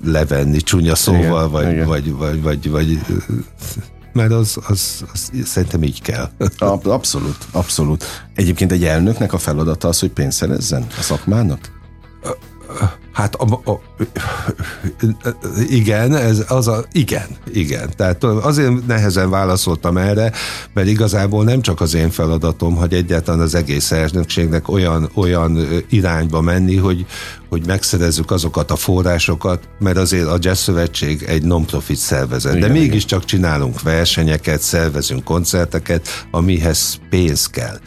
levenni 0.03 0.61
csúnya 0.61 0.95
szóval, 0.95 1.21
igen, 1.21 1.51
vagy, 1.51 1.71
igen. 1.71 1.87
Vagy, 1.87 2.11
vagy, 2.11 2.41
vagy, 2.41 2.69
vagy, 2.69 2.99
mert 4.13 4.31
az, 4.31 4.57
az, 4.67 5.03
az 5.13 5.31
szerintem 5.45 5.83
így 5.83 6.01
kell. 6.01 6.29
Abszolút, 6.83 7.37
abszolút. 7.51 8.05
Egyébként 8.35 8.71
egy 8.71 8.83
elnöknek 8.83 9.33
a 9.33 9.37
feladata 9.37 9.87
az, 9.87 9.99
hogy 9.99 10.11
pénzt 10.11 10.37
szerezzen 10.37 10.85
a 10.97 11.01
szakmának? 11.01 11.59
Hát 13.15 13.35
a, 13.35 13.71
a, 13.71 13.79
igen, 15.69 16.15
ez 16.15 16.45
az 16.47 16.67
a, 16.67 16.85
igen, 16.91 17.27
igen. 17.53 17.89
Tehát 17.95 18.23
azért 18.23 18.85
nehezen 18.87 19.29
válaszoltam 19.29 19.97
erre, 19.97 20.31
mert 20.73 20.87
igazából 20.87 21.43
nem 21.43 21.61
csak 21.61 21.81
az 21.81 21.93
én 21.93 22.09
feladatom, 22.09 22.75
hogy 22.75 22.93
egyáltalán 22.93 23.39
az 23.39 23.55
egész 23.55 23.91
elnökségnek 23.91 24.69
olyan, 24.69 25.09
olyan 25.13 25.67
irányba 25.89 26.41
menni, 26.41 26.75
hogy, 26.75 27.05
hogy 27.49 27.65
megszerezzük 27.65 28.31
azokat 28.31 28.71
a 28.71 28.75
forrásokat, 28.75 29.67
mert 29.79 29.97
azért 29.97 30.27
a 30.27 30.37
Jazz 30.39 30.59
Szövetség 30.59 31.23
egy 31.23 31.43
non-profit 31.43 31.97
szervezet, 31.97 32.55
igen, 32.55 32.67
de 32.67 32.79
mégiscsak 32.79 33.25
csinálunk 33.25 33.81
versenyeket, 33.81 34.61
szervezünk 34.61 35.23
koncerteket, 35.23 36.07
amihez 36.31 36.99
pénz 37.09 37.47
kell 37.47 37.79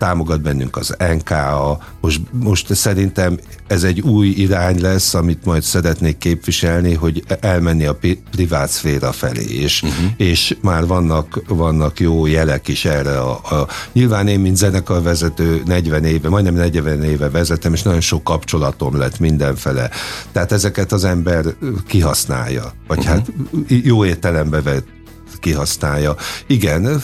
támogat 0.00 0.40
bennünk 0.40 0.76
az 0.76 0.96
NKA, 0.98 1.78
most, 2.00 2.20
most 2.30 2.74
szerintem 2.74 3.38
ez 3.66 3.82
egy 3.82 4.00
új 4.00 4.28
irány 4.28 4.80
lesz, 4.80 5.14
amit 5.14 5.44
majd 5.44 5.62
szeretnék 5.62 6.18
képviselni, 6.18 6.94
hogy 6.94 7.24
elmenni 7.40 7.86
a 7.86 7.98
privát 8.30 8.68
szféra 8.68 9.12
felé, 9.12 9.44
és, 9.44 9.82
uh-huh. 9.82 10.10
és 10.16 10.56
már 10.60 10.86
vannak, 10.86 11.42
vannak 11.48 12.00
jó 12.00 12.26
jelek 12.26 12.68
is 12.68 12.84
erre. 12.84 13.18
A, 13.20 13.30
a, 13.30 13.68
nyilván 13.92 14.28
én, 14.28 14.40
mint 14.40 14.56
zenekarvezető 14.56 15.62
40 15.64 16.04
éve, 16.04 16.28
majdnem 16.28 16.54
40 16.54 17.02
éve 17.02 17.30
vezetem, 17.30 17.72
és 17.72 17.82
nagyon 17.82 18.00
sok 18.00 18.24
kapcsolatom 18.24 18.96
lett 18.98 19.18
mindenfele. 19.18 19.90
Tehát 20.32 20.52
ezeket 20.52 20.92
az 20.92 21.04
ember 21.04 21.44
kihasználja, 21.86 22.72
vagy 22.86 22.98
uh-huh. 22.98 23.14
hát 23.14 23.32
jó 23.68 24.04
értelembe 24.04 24.62
vett 24.62 24.86
kihasználja. 25.38 26.16
Igen, 26.46 27.02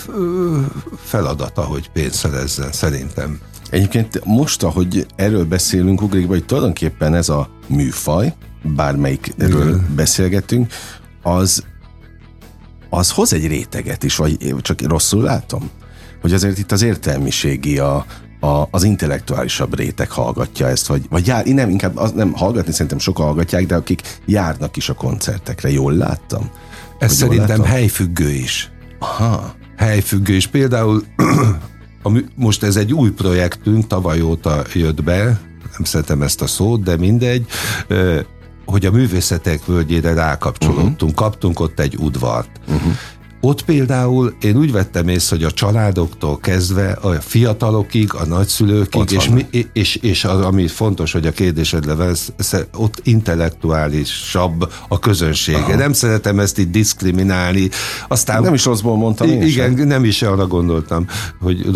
feladata, 1.04 1.62
hogy 1.62 1.90
pénzt 1.90 2.14
szerezzen, 2.14 2.72
szerintem. 2.72 3.38
Egyébként 3.70 4.24
most, 4.24 4.62
ahogy 4.62 5.06
erről 5.16 5.44
beszélünk, 5.44 6.02
ugrik, 6.02 6.26
hogy 6.26 6.44
tulajdonképpen 6.44 7.14
ez 7.14 7.28
a 7.28 7.48
műfaj, 7.66 8.34
bármelyikről 8.62 9.68
Igen. 9.68 9.92
beszélgetünk, 9.94 10.72
az, 11.22 11.64
az 12.90 13.10
hoz 13.10 13.32
egy 13.32 13.46
réteget 13.46 14.02
is, 14.02 14.16
vagy 14.16 14.54
csak 14.60 14.82
rosszul 14.82 15.22
látom? 15.22 15.70
Hogy 16.20 16.32
azért 16.32 16.58
itt 16.58 16.72
az 16.72 16.82
értelmiségi, 16.82 17.78
a, 17.78 18.06
a, 18.40 18.68
az 18.70 18.82
intellektuálisabb 18.82 19.76
réteg 19.76 20.10
hallgatja 20.10 20.68
ezt, 20.68 20.86
vagy, 20.86 21.06
vagy 21.10 21.26
jár, 21.26 21.44
nem, 21.44 21.70
inkább 21.70 21.96
az, 21.96 22.12
nem 22.12 22.32
hallgatni, 22.32 22.72
szerintem 22.72 22.98
sokan 22.98 23.26
hallgatják, 23.26 23.66
de 23.66 23.74
akik 23.74 24.18
járnak 24.24 24.76
is 24.76 24.88
a 24.88 24.94
koncertekre, 24.94 25.70
jól 25.70 25.92
láttam? 25.92 26.50
Ez 26.98 27.12
szerintem 27.12 27.62
helyfüggő 27.62 28.30
is. 28.30 28.70
Aha. 28.98 29.54
Helyfüggő 29.76 30.34
is. 30.34 30.46
Például 30.46 31.02
a, 32.02 32.10
most 32.34 32.62
ez 32.62 32.76
egy 32.76 32.92
új 32.92 33.10
projektünk, 33.10 33.86
tavaly 33.86 34.20
óta 34.20 34.62
jött 34.74 35.02
be, 35.02 35.24
nem 35.72 35.84
szeretem 35.84 36.22
ezt 36.22 36.42
a 36.42 36.46
szót, 36.46 36.82
de 36.82 36.96
mindegy, 36.96 37.46
hogy 38.64 38.86
a 38.86 38.90
művészetek 38.90 39.64
völgyére 39.64 40.14
rákapcsolódtunk. 40.14 41.02
Uh-huh. 41.02 41.14
Kaptunk 41.14 41.60
ott 41.60 41.80
egy 41.80 41.96
udvart. 41.98 42.50
Uh-huh. 42.68 42.92
Ott 43.46 43.62
például 43.64 44.34
én 44.40 44.56
úgy 44.56 44.72
vettem 44.72 45.08
észre, 45.08 45.36
hogy 45.36 45.44
a 45.44 45.50
családoktól 45.50 46.38
kezdve 46.38 46.90
a 46.90 47.12
fiatalokig, 47.12 48.14
a 48.14 48.24
nagyszülőkig, 48.24 49.10
és, 49.10 49.28
mi, 49.28 49.46
és, 49.72 49.96
és 49.96 50.24
az, 50.24 50.40
ami 50.40 50.66
fontos, 50.66 51.12
hogy 51.12 51.26
a 51.26 51.30
kérdésedre 51.30 51.94
vesz, 51.94 52.32
ott 52.76 53.00
intellektuálisabb 53.02 54.72
a 54.88 54.98
közönsége. 54.98 55.58
Aha. 55.58 55.74
Nem 55.74 55.92
szeretem 55.92 56.38
ezt 56.38 56.58
itt 56.58 56.70
diszkriminálni. 56.70 57.68
Aztán, 58.08 58.42
nem 58.42 58.54
is 58.54 58.64
rosszból 58.64 58.96
mondtam 58.96 59.28
én 59.28 59.42
Igen, 59.42 59.76
sem. 59.76 59.86
nem 59.86 60.04
is 60.04 60.22
arra 60.22 60.46
gondoltam, 60.46 61.06
hogy, 61.40 61.70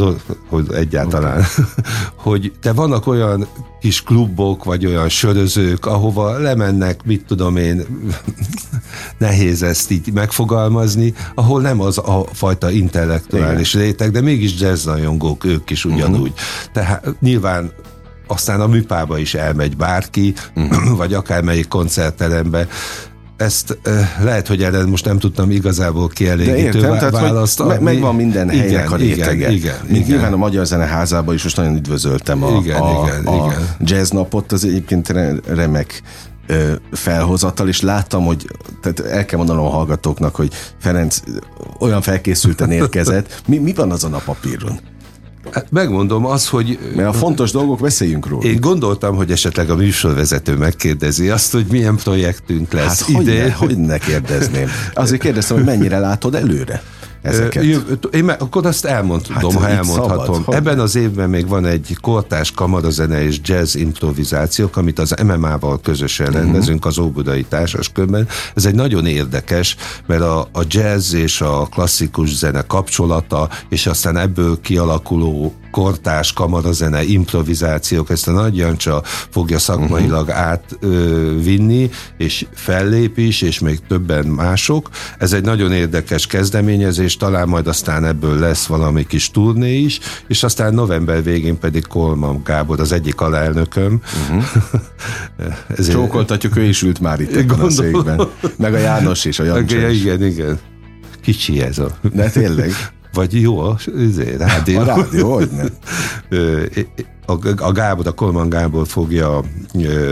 hogy 0.49 0.67
egyáltalán. 0.73 1.39
Okay. 1.39 1.65
hogy 2.33 2.53
te 2.61 2.73
vannak 2.73 3.07
olyan 3.07 3.47
kis 3.81 4.03
klubok, 4.03 4.65
vagy 4.65 4.87
olyan 4.87 5.09
sörözők, 5.09 5.87
ahova 5.87 6.39
lemennek, 6.39 7.05
mit 7.05 7.25
tudom 7.27 7.57
én, 7.57 7.87
nehéz 9.19 9.63
ezt 9.63 9.91
így 9.91 10.13
megfogalmazni, 10.13 11.15
ahol 11.35 11.60
nem 11.61 11.81
az 11.81 11.99
a 11.99 12.25
fajta 12.33 12.71
intellektuális 12.71 13.75
Igen. 13.75 13.87
réteg, 13.87 14.11
de 14.11 14.21
mégis 14.21 14.61
jazzrajongók, 14.61 15.45
ők 15.45 15.71
is 15.71 15.85
ugyanúgy. 15.85 16.21
Uh-huh. 16.21 16.73
Tehát 16.73 17.15
nyilván 17.21 17.73
aztán 18.27 18.61
a 18.61 18.67
műpába 18.67 19.19
is 19.19 19.35
elmegy 19.35 19.77
bárki, 19.77 20.35
uh-huh. 20.57 20.97
vagy 21.01 21.15
akármelyik 21.15 21.69
koncertterembe, 21.69 22.67
ezt 23.41 23.79
lehet, 24.23 24.47
hogy 24.47 24.63
erre 24.63 24.87
most 24.87 25.05
nem 25.05 25.19
tudtam 25.19 25.51
igazából 25.51 26.09
kielégítő 26.09 26.81
választ 27.11 27.61
adni. 27.61 27.85
Megvan 27.85 28.15
minden 28.15 28.49
helynek 28.49 28.69
igen, 28.71 28.87
a 28.87 28.97
rétege. 28.97 29.33
Igen, 29.33 29.53
igen, 29.53 29.77
igen. 29.89 30.03
Nyilván 30.09 30.33
a 30.33 30.37
Magyar 30.37 30.67
Zeneházában 30.67 31.35
is 31.35 31.43
most 31.43 31.57
nagyon 31.57 31.77
üdvözöltem 31.77 32.43
a, 32.45 32.59
igen, 32.63 32.81
a, 32.81 33.05
igen, 33.05 33.27
a 33.27 33.47
igen. 33.47 33.69
jazz 33.81 34.11
napot, 34.11 34.53
az 34.53 34.65
egyébként 34.65 35.15
remek 35.47 36.03
felhozatal, 36.93 37.69
és 37.69 37.81
láttam, 37.81 38.25
hogy 38.25 38.47
tehát 38.83 39.01
el 39.01 39.25
kell 39.25 39.39
mondanom 39.39 39.65
a 39.67 39.71
hallgatóknak, 39.71 40.35
hogy 40.35 40.53
Ferenc 40.79 41.21
olyan 41.79 42.03
felkészülten 42.03 42.71
érkezett. 42.71 43.43
Mi, 43.47 43.59
mi 43.59 43.73
van 43.73 43.91
azon 43.91 44.15
a 44.15 44.19
papíron? 44.19 44.81
Hát 45.51 45.71
megmondom 45.71 46.27
az, 46.27 46.49
hogy... 46.49 46.79
Mert 46.97 47.09
a 47.09 47.13
fontos 47.13 47.51
dolgok, 47.51 47.81
beszéljünk 47.81 48.27
róla. 48.27 48.43
Én 48.43 48.61
gondoltam, 48.61 49.17
hogy 49.17 49.31
esetleg 49.31 49.71
a 49.71 49.77
műsorvezető 49.77 50.57
megkérdezi 50.57 51.29
azt, 51.29 51.53
hogy 51.53 51.67
milyen 51.71 51.97
projektünk 51.97 52.73
lesz 52.73 53.07
hát. 53.07 53.17
Hogy 53.17 53.25
ne, 53.25 53.53
hogy 53.53 53.79
ne 53.79 53.99
kérdezném. 53.99 54.69
Azért 54.95 55.21
kérdeztem, 55.21 55.57
hogy 55.57 55.67
mennyire 55.67 55.99
látod 55.99 56.35
előre 56.35 56.83
ezeket. 57.23 57.65
Én 58.11 58.25
meg, 58.25 58.43
akkor 58.43 58.67
azt 58.67 58.85
elmondom, 58.85 59.35
hát, 59.35 59.53
ha 59.53 59.69
elmondhatom. 59.69 60.35
Szabad, 60.35 60.55
Ebben 60.55 60.79
az 60.79 60.97
évben 60.97 61.31
még 61.31 61.49
van 61.49 61.65
egy 61.65 61.97
kortás 62.01 62.51
kamarazene 62.51 63.23
és 63.23 63.41
jazz 63.43 63.75
improvizációk, 63.75 64.77
amit 64.77 64.99
az 64.99 65.15
MMA-val 65.23 65.81
közösen 65.81 66.27
uh-huh. 66.27 66.43
rendezünk 66.43 66.85
az 66.85 66.99
Óbudai 66.99 67.45
Társaskörben. 67.45 68.29
Ez 68.55 68.67
egy 68.67 68.75
nagyon 68.75 69.07
érdekes, 69.07 69.77
mert 70.07 70.23
a, 70.23 70.41
a 70.53 70.65
jazz 70.67 71.13
és 71.13 71.41
a 71.41 71.69
klasszikus 71.71 72.37
zene 72.37 72.63
kapcsolata, 72.63 73.49
és 73.69 73.87
aztán 73.87 74.17
ebből 74.17 74.61
kialakuló 74.61 75.55
kortás 75.71 76.33
kamarazene, 76.33 77.03
improvizációk, 77.03 78.11
ezt 78.11 78.29
a 78.29 78.33
Nagy 78.33 78.57
Jancsa 78.57 79.03
fogja 79.31 79.59
szakmailag 79.59 80.29
uh-huh. 80.29 80.43
átvinni, 80.43 81.91
és 82.17 82.47
fellép 82.55 83.19
is, 83.19 83.43
és 83.43 83.59
még 83.59 83.79
többen 83.89 84.27
mások. 84.27 84.91
Ez 85.19 85.33
egy 85.33 85.45
nagyon 85.45 85.73
érdekes 85.73 86.27
kezdeményezés, 86.27 87.17
talán 87.17 87.49
majd 87.49 87.67
aztán 87.67 88.05
ebből 88.05 88.39
lesz 88.39 88.67
valami 88.67 89.07
kis 89.07 89.31
turné 89.31 89.79
is, 89.79 89.99
és 90.29 90.43
aztán 90.43 90.75
november 90.75 91.23
végén 91.23 91.59
pedig 91.59 91.87
Kolman 91.87 92.41
Gábor, 92.45 92.81
az 92.81 92.93
egyik 92.93 93.21
alelnököm. 93.21 94.01
Uh-huh. 95.41 95.87
Csókoltatjuk, 95.89 96.57
ő 96.57 96.63
is 96.63 96.83
ült 96.83 97.01
már 97.01 97.21
itt 97.21 97.37
ebben 97.37 97.61
a 97.61 97.71
székben. 97.71 98.29
Meg 98.57 98.75
a 98.75 98.79
János 98.79 99.25
is, 99.25 99.39
a 99.39 99.45
Jancsa 99.45 99.77
Igen, 99.77 99.91
igen, 99.91 100.25
igen. 100.25 100.59
Kicsi 101.21 101.61
ez 101.61 101.79
a... 101.79 101.91
De 102.13 102.31
tényleg. 102.31 102.73
Vagy 103.13 103.41
jó 103.41 103.59
a 103.59 103.77
izé, 103.99 104.35
rádió. 104.39 104.79
A 104.79 104.85
rádió, 104.85 105.35
hogy 105.35 105.51
nem. 105.51 105.69
A, 107.27 107.39
a 107.57 107.73
Gábor, 107.73 108.07
a 108.07 108.13
Kolman 108.13 108.49
Gábor 108.49 108.87
fogja 108.87 109.43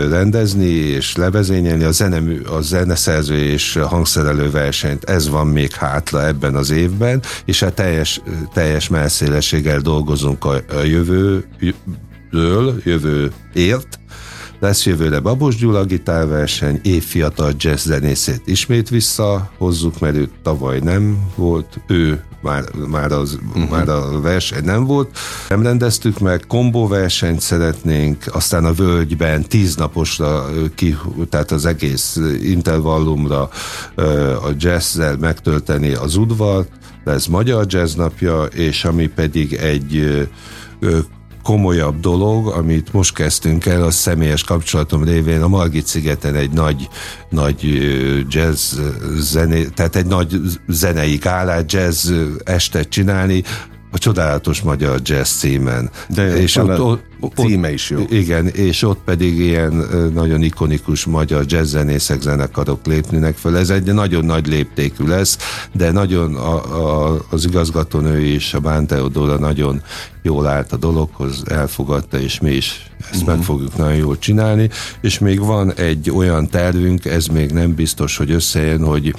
rendezni 0.09 0.65
és 0.65 1.15
levezényelni 1.15 1.83
a, 1.83 1.91
zenemű, 1.91 2.41
a 2.41 2.61
zeneszerző 2.61 3.35
és 3.35 3.79
hangszerelő 3.81 4.51
versenyt. 4.51 5.03
Ez 5.03 5.29
van 5.29 5.47
még 5.47 5.71
hátra 5.71 6.27
ebben 6.27 6.55
az 6.55 6.69
évben, 6.69 7.21
és 7.45 7.59
hát 7.59 7.73
teljes, 7.73 8.21
teljes 8.53 8.87
melszélességgel 8.87 9.79
dolgozunk 9.79 10.45
a, 10.45 10.61
a 10.69 10.83
jövőről, 10.83 12.81
jövőért, 12.83 13.99
lesz 14.59 14.85
jövőre 14.85 15.19
Babos 15.19 15.55
Gyula 15.55 15.83
gitárverseny, 15.83 16.79
évfiatal 16.83 17.53
jazz 17.57 17.85
zenészét 17.85 18.41
ismét 18.45 18.89
visszahozzuk, 18.89 19.99
mert 19.99 20.15
ő 20.15 20.29
tavaly 20.43 20.79
nem 20.79 21.19
volt, 21.35 21.79
ő 21.87 22.23
már, 22.41 22.63
már, 22.87 23.11
az, 23.11 23.39
uh-huh. 23.47 23.69
már 23.69 23.89
a 23.89 24.21
verseny 24.21 24.63
nem 24.63 24.85
volt. 24.85 25.17
Nem 25.49 25.61
rendeztük 25.61 26.19
meg, 26.19 26.43
kombó 26.47 26.87
versenyt 26.87 27.41
szeretnénk, 27.41 28.23
aztán 28.31 28.65
a 28.65 28.73
völgyben 28.73 29.43
tíznaposra, 29.47 30.45
ki, 30.75 30.97
tehát 31.29 31.51
az 31.51 31.65
egész 31.65 32.19
intervallumra 32.43 33.49
a 34.43 34.49
jazzzel 34.57 35.17
megtölteni 35.17 35.93
az 35.93 36.15
udvart, 36.15 36.69
lesz 37.03 37.25
Magyar 37.25 37.65
Jazz 37.67 37.95
napja, 37.95 38.43
és 38.43 38.85
ami 38.85 39.07
pedig 39.07 39.53
egy 39.53 40.27
komolyabb 41.43 41.99
dolog, 41.99 42.47
amit 42.47 42.93
most 42.93 43.13
kezdtünk 43.13 43.65
el, 43.65 43.83
a 43.83 43.91
személyes 43.91 44.43
kapcsolatom 44.43 45.03
révén 45.03 45.41
a 45.41 45.47
Margit 45.47 45.87
szigeten 45.87 46.35
egy 46.35 46.51
nagy, 46.51 46.87
nagy 47.29 47.81
jazz 48.29 48.75
zené, 49.17 49.63
tehát 49.63 49.95
egy 49.95 50.05
nagy 50.05 50.35
zenei 50.67 51.15
gálát, 51.15 51.71
jazz 51.71 52.11
estet 52.43 52.89
csinálni, 52.89 53.43
a 53.91 53.97
csodálatos 53.97 54.61
magyar 54.61 54.99
jazz 55.03 55.29
címen. 55.29 55.89
De 56.07 56.37
és 56.37 56.55
ott, 56.55 57.01
címe 57.35 57.73
is 57.73 57.89
jó. 57.89 58.05
Igen, 58.09 58.47
és 58.47 58.83
ott 58.83 58.99
pedig 59.05 59.39
ilyen 59.39 59.85
nagyon 60.13 60.41
ikonikus 60.41 61.05
magyar 61.05 61.43
jazzzenészek, 61.47 62.21
zenekarok 62.21 62.85
lépnének 62.85 63.35
föl. 63.35 63.57
Ez 63.57 63.69
egy 63.69 63.93
nagyon 63.93 64.25
nagy 64.25 64.47
léptékű 64.47 65.05
lesz, 65.05 65.37
de 65.73 65.91
nagyon 65.91 66.35
a, 66.35 66.55
a, 67.13 67.19
az 67.29 67.45
igazgatónő 67.45 68.25
és 68.25 68.53
a 68.53 68.59
Bán 68.59 68.87
Teodora 68.87 69.37
nagyon 69.37 69.81
jól 70.21 70.47
állt 70.47 70.71
a 70.71 70.77
dologhoz, 70.77 71.43
elfogadta, 71.47 72.19
és 72.19 72.39
mi 72.39 72.51
is 72.51 72.89
ezt 72.99 73.21
uh-huh. 73.21 73.35
meg 73.35 73.43
fogjuk 73.43 73.77
nagyon 73.77 73.95
jól 73.95 74.17
csinálni, 74.17 74.69
és 75.01 75.19
még 75.19 75.39
van 75.39 75.73
egy 75.73 76.11
olyan 76.11 76.49
tervünk, 76.49 77.05
ez 77.05 77.25
még 77.25 77.51
nem 77.51 77.75
biztos, 77.75 78.17
hogy 78.17 78.31
összejön, 78.31 78.85
hogy 78.85 79.15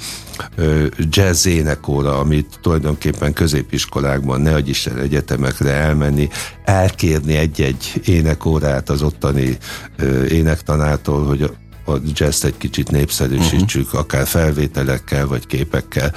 ö, 0.55 0.85
jazz 1.09 1.45
énekóra, 1.45 2.19
amit 2.19 2.59
tulajdonképpen 2.61 3.33
középiskolákban, 3.33 4.41
ne 4.41 4.57
Isten 4.57 4.97
egyetemekre 4.97 5.69
elmenni, 5.69 6.29
elkérni 6.71 7.35
egy-egy 7.35 8.01
énekórát 8.05 8.89
az 8.89 9.01
ottani 9.01 9.57
ö, 9.97 10.25
énektanától, 10.25 11.25
hogy 11.25 11.41
a, 11.41 11.51
a 11.91 11.97
jazz 12.13 12.45
egy 12.45 12.57
kicsit 12.57 12.91
népszerűsítsük, 12.91 13.85
uh-huh. 13.85 13.99
akár 13.99 14.27
felvételekkel, 14.27 15.27
vagy 15.27 15.47
képekkel 15.47 16.13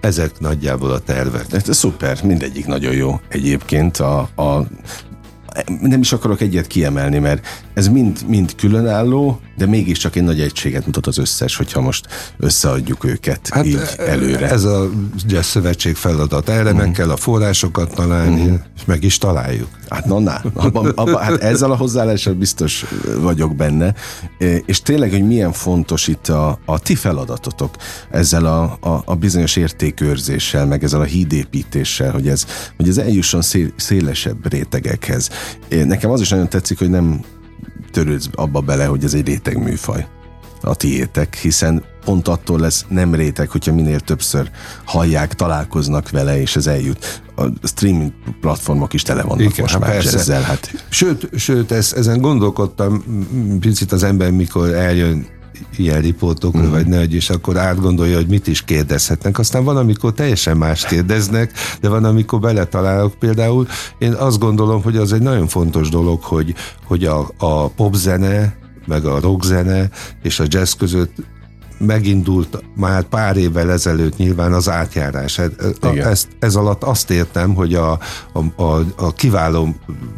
ezek 0.00 0.38
nagyjából 0.40 0.90
a 0.90 0.98
tervek. 0.98 1.46
Ez 1.50 1.76
szuper, 1.76 2.22
mindegyik 2.22 2.66
nagyon 2.66 2.92
jó 2.92 3.20
egyébként. 3.28 3.96
A, 3.96 4.18
a 4.18 4.66
nem 5.80 6.00
is 6.00 6.12
akarok 6.12 6.40
egyet 6.40 6.66
kiemelni, 6.66 7.18
mert 7.18 7.46
ez 7.74 7.88
mind, 7.88 8.18
mind 8.26 8.54
különálló, 8.54 9.40
de 9.56 9.66
mégiscsak 9.66 10.16
egy 10.16 10.22
nagy 10.22 10.40
egységet 10.40 10.86
mutat 10.86 11.06
az 11.06 11.18
összes, 11.18 11.56
hogyha 11.56 11.80
most 11.80 12.06
összeadjuk 12.38 13.04
őket 13.04 13.48
hát 13.48 13.66
így 13.66 13.78
e, 13.96 14.02
előre. 14.02 14.50
Ez 14.50 14.64
a 14.64 14.90
Jazz 15.26 15.46
Szövetség 15.46 15.96
feladat. 15.96 16.48
Erre 16.48 16.62
uh-huh. 16.62 16.78
meg 16.78 16.90
kell 16.90 17.10
a 17.10 17.16
forrásokat 17.16 17.94
találni, 17.94 18.40
uh-huh. 18.40 18.60
és 18.76 18.84
meg 18.84 19.04
is 19.04 19.18
találjuk. 19.18 19.68
Hát 19.88 20.04
na, 20.04 20.18
na 20.18 20.42
abba, 20.54 20.92
abba, 20.94 21.18
hát 21.18 21.42
ezzel 21.42 21.70
a 21.70 21.76
hozzáállással 21.76 22.34
biztos 22.34 22.84
vagyok 23.20 23.56
benne. 23.56 23.94
És 24.66 24.80
tényleg, 24.82 25.10
hogy 25.10 25.26
milyen 25.26 25.52
fontos 25.52 26.08
itt 26.08 26.28
a, 26.28 26.58
a 26.64 26.78
ti 26.78 26.94
feladatotok 26.94 27.76
ezzel 28.10 28.44
a, 28.46 28.62
a, 28.80 29.02
a 29.04 29.14
bizonyos 29.14 29.56
értékőrzéssel, 29.56 30.66
meg 30.66 30.84
ezzel 30.84 31.00
a 31.00 31.04
hídépítéssel, 31.04 32.12
hogy 32.12 32.28
ez, 32.28 32.46
hogy 32.76 32.88
ez 32.88 32.98
eljusson 32.98 33.42
szél, 33.42 33.68
szélesebb 33.76 34.50
rétegekhez. 34.50 35.30
Nekem 35.68 36.10
az 36.10 36.20
is 36.20 36.28
nagyon 36.28 36.48
tetszik, 36.48 36.78
hogy 36.78 36.90
nem 36.90 37.20
törődsz 37.92 38.28
abba 38.32 38.60
bele, 38.60 38.84
hogy 38.84 39.04
ez 39.04 39.14
egy 39.14 39.26
réteg 39.26 39.62
műfaj 39.62 40.06
a 40.62 40.74
tiétek, 40.74 41.36
hiszen 41.36 41.84
pont 42.04 42.28
attól 42.28 42.58
lesz 42.58 42.84
nem 42.88 43.14
réteg, 43.14 43.50
hogyha 43.50 43.74
minél 43.74 44.00
többször 44.00 44.50
hallják, 44.84 45.34
találkoznak 45.34 46.10
vele, 46.10 46.40
és 46.40 46.56
ez 46.56 46.66
eljut. 46.66 47.22
A 47.36 47.44
streaming 47.62 48.12
platformok 48.40 48.92
is 48.92 49.02
tele 49.02 49.22
vannak 49.22 49.40
Igen, 49.40 49.54
most 49.60 49.78
már 49.78 49.90
persze. 49.90 50.18
ezzel. 50.18 50.42
Hát. 50.42 50.84
Sőt, 50.88 51.28
sőt 51.36 51.72
ez, 51.72 51.92
ezen 51.96 52.20
gondolkodtam 52.20 53.04
picit 53.60 53.92
az 53.92 54.02
ember, 54.02 54.30
mikor 54.30 54.74
eljön 54.74 55.26
ilyen 55.76 56.00
riportokra, 56.00 56.58
uh-huh. 56.58 56.74
vagy 56.74 56.86
nehogy, 56.86 57.14
és 57.14 57.30
akkor 57.30 57.56
átgondolja, 57.56 58.16
hogy 58.16 58.28
mit 58.28 58.46
is 58.46 58.62
kérdezhetnek. 58.62 59.38
Aztán 59.38 59.64
van, 59.64 59.76
amikor 59.76 60.12
teljesen 60.12 60.56
más 60.56 60.84
kérdeznek, 60.84 61.52
de 61.80 61.88
van, 61.88 62.04
amikor 62.04 62.40
beletalálok 62.40 63.14
például. 63.14 63.66
Én 63.98 64.12
azt 64.12 64.38
gondolom, 64.38 64.82
hogy 64.82 64.96
az 64.96 65.12
egy 65.12 65.22
nagyon 65.22 65.46
fontos 65.46 65.88
dolog, 65.88 66.22
hogy, 66.22 66.54
hogy 66.84 67.04
a, 67.04 67.30
a 67.38 67.68
popzene, 67.68 68.54
meg 68.86 69.04
a 69.04 69.20
rockzene 69.20 69.90
és 70.22 70.40
a 70.40 70.44
jazz 70.48 70.72
között 70.72 71.14
megindult 71.86 72.62
már 72.76 73.02
pár 73.02 73.36
évvel 73.36 73.70
ezelőtt 73.70 74.16
nyilván 74.16 74.52
az 74.52 74.68
átjárás. 74.68 75.38
Ez, 75.38 75.50
ezt, 75.96 76.28
ez 76.38 76.54
alatt 76.54 76.82
azt 76.82 77.10
értem, 77.10 77.54
hogy 77.54 77.74
a, 77.74 77.98
a, 78.32 78.62
a, 78.62 78.84
a 78.96 79.12
kiváló 79.12 79.74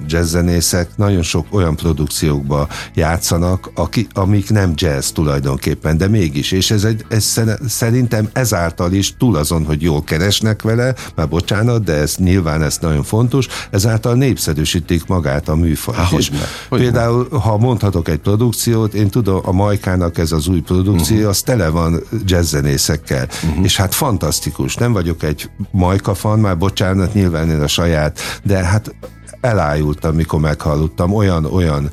jazzzenészek 0.06 0.96
nagyon 0.96 1.22
sok 1.22 1.46
olyan 1.50 1.76
produkciókba 1.76 2.68
játszanak, 2.94 3.70
aki, 3.74 4.06
amik 4.12 4.50
nem 4.50 4.72
jazz 4.74 5.08
tulajdonképpen, 5.10 5.96
de 5.96 6.08
mégis. 6.08 6.52
És 6.52 6.70
ez, 6.70 6.84
egy, 6.84 7.04
ez 7.08 7.40
szerintem 7.66 8.28
ezáltal 8.32 8.92
is 8.92 9.16
túl 9.16 9.36
azon, 9.36 9.64
hogy 9.64 9.82
jól 9.82 10.04
keresnek 10.04 10.62
vele, 10.62 10.94
már 11.14 11.28
bocsánat, 11.28 11.84
de 11.84 11.92
ez 11.92 12.16
nyilván 12.16 12.62
ez 12.62 12.78
nagyon 12.80 13.02
fontos, 13.02 13.48
ezáltal 13.70 14.14
népszerűsítik 14.14 15.06
magát 15.06 15.48
a 15.48 15.54
műfajt. 15.54 15.98
Há, 15.98 16.04
hogy 16.04 16.30
hogy 16.68 16.80
például, 16.80 17.28
ha 17.28 17.58
mondhatok 17.58 18.08
egy 18.08 18.18
produkciót, 18.18 18.94
én 18.94 19.08
tudom, 19.08 19.40
a 19.44 19.52
Majkának 19.52 20.18
ez 20.18 20.32
az 20.32 20.46
új 20.46 20.60
produkció, 20.60 21.16
uh-huh. 21.16 21.30
az 21.30 21.40
tele 21.56 21.68
van 21.68 22.02
jazzzenészekkel, 22.24 23.28
uh-huh. 23.44 23.64
és 23.64 23.76
hát 23.76 23.94
fantasztikus. 23.94 24.74
Nem 24.74 24.92
vagyok 24.92 25.22
egy 25.22 25.50
majka 25.70 26.14
fan, 26.14 26.38
már 26.38 26.58
bocsánat, 26.58 27.14
nyilván 27.14 27.50
én 27.50 27.60
a 27.60 27.66
saját, 27.66 28.20
de 28.42 28.64
hát 28.64 28.94
elájultam, 29.40 30.14
mikor 30.14 30.40
meghallottam, 30.40 31.12
olyan, 31.12 31.44
olyan 31.44 31.90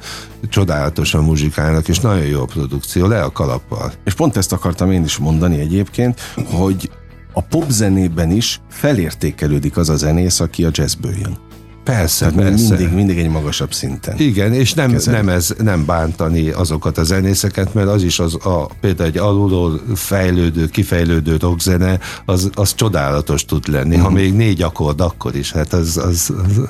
csodálatosan 0.50 1.24
muzsikálnak, 1.24 1.88
és 1.88 2.00
nagyon 2.00 2.26
jó 2.26 2.42
a 2.42 2.46
produkció, 2.46 3.08
le 3.08 3.24
a 3.24 3.32
kalappal. 3.32 3.92
És 4.04 4.14
pont 4.14 4.38
ezt 4.38 4.54
akartam 4.54 4.92
én 4.92 5.04
is 5.04 5.18
mondani 5.18 5.60
egyébként, 5.60 6.20
hogy 6.46 6.92
a 7.34 7.42
popzenében 7.42 8.32
is 8.32 8.60
felértékelődik 8.70 9.78
az 9.78 9.90
a 9.90 9.96
zenész, 9.96 10.40
aki 10.40 10.66
a 10.66 10.70
jazzből 10.72 11.14
jön. 11.22 11.38
Persze, 11.84 12.30
Tehát 12.30 12.50
persze. 12.50 12.76
Mindig, 12.76 12.94
mindig 12.94 13.18
egy 13.18 13.30
magasabb 13.30 13.74
szinten. 13.74 14.20
Igen, 14.20 14.54
és 14.54 14.74
nem, 14.74 14.98
nem, 15.06 15.30
ez, 15.30 15.54
nem 15.58 15.86
bántani 15.86 16.50
azokat 16.50 16.98
a 16.98 17.04
zenészeket, 17.04 17.74
mert 17.74 17.88
az 17.88 18.04
is 18.04 18.20
az 18.20 18.46
a, 18.46 18.70
például 18.82 19.10
egy 19.10 19.18
alulról 19.18 19.82
fejlődő, 19.96 20.68
kifejlődő 20.68 21.38
rockzene, 21.38 22.00
az, 22.26 22.50
az 22.54 22.76
csodálatos 22.76 23.46
tud 23.46 23.68
lenni. 23.68 23.90
Uh-huh. 23.90 24.04
Ha 24.04 24.10
mhm. 24.10 24.20
még 24.20 24.34
négy 24.34 24.62
akkord, 24.62 25.02
akkor 25.02 25.36
is. 25.36 25.52
Hát 25.52 25.74
az, 25.74 25.98
az, 25.98 26.34
az... 26.44 26.62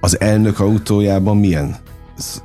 az 0.00 0.20
elnök 0.20 0.60
autójában 0.60 1.36
milyen 1.36 1.76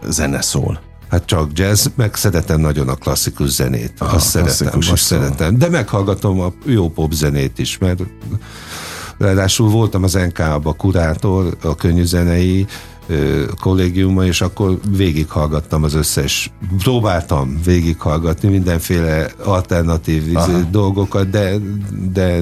zene 0.10 0.42
szól? 0.42 0.80
Hát 1.14 1.26
csak 1.26 1.50
jazz, 1.54 1.88
meg 1.96 2.16
szeretem 2.16 2.60
nagyon 2.60 2.90
a 2.90 2.96
klasszikus 2.96 3.50
zenét. 3.50 3.94
Aha, 3.98 4.16
azt 4.16 4.28
szeretem, 4.28 4.80
azt 4.92 5.04
szeretem. 5.04 5.58
De 5.58 5.70
meghallgatom 5.70 6.40
a 6.40 6.54
jó 6.66 6.90
pop 6.90 7.12
zenét 7.12 7.60
is, 7.60 7.78
mert 7.78 8.02
Ráadásul 9.18 9.70
voltam 9.70 10.04
az 10.04 10.14
NK-ba 10.14 10.74
kurátor, 10.74 11.58
a 11.64 11.76
könnyűzenei 11.76 12.66
kollégiuma, 13.60 14.26
és 14.26 14.42
akkor 14.42 14.80
végighallgattam 14.98 15.84
az 15.84 15.94
összes, 15.94 16.52
próbáltam 16.78 17.60
végighallgatni 17.66 18.50
mindenféle 18.50 19.28
alternatív 19.44 20.36
Aha. 20.36 20.60
dolgokat, 20.72 21.30
de, 21.30 21.54
de 22.14 22.42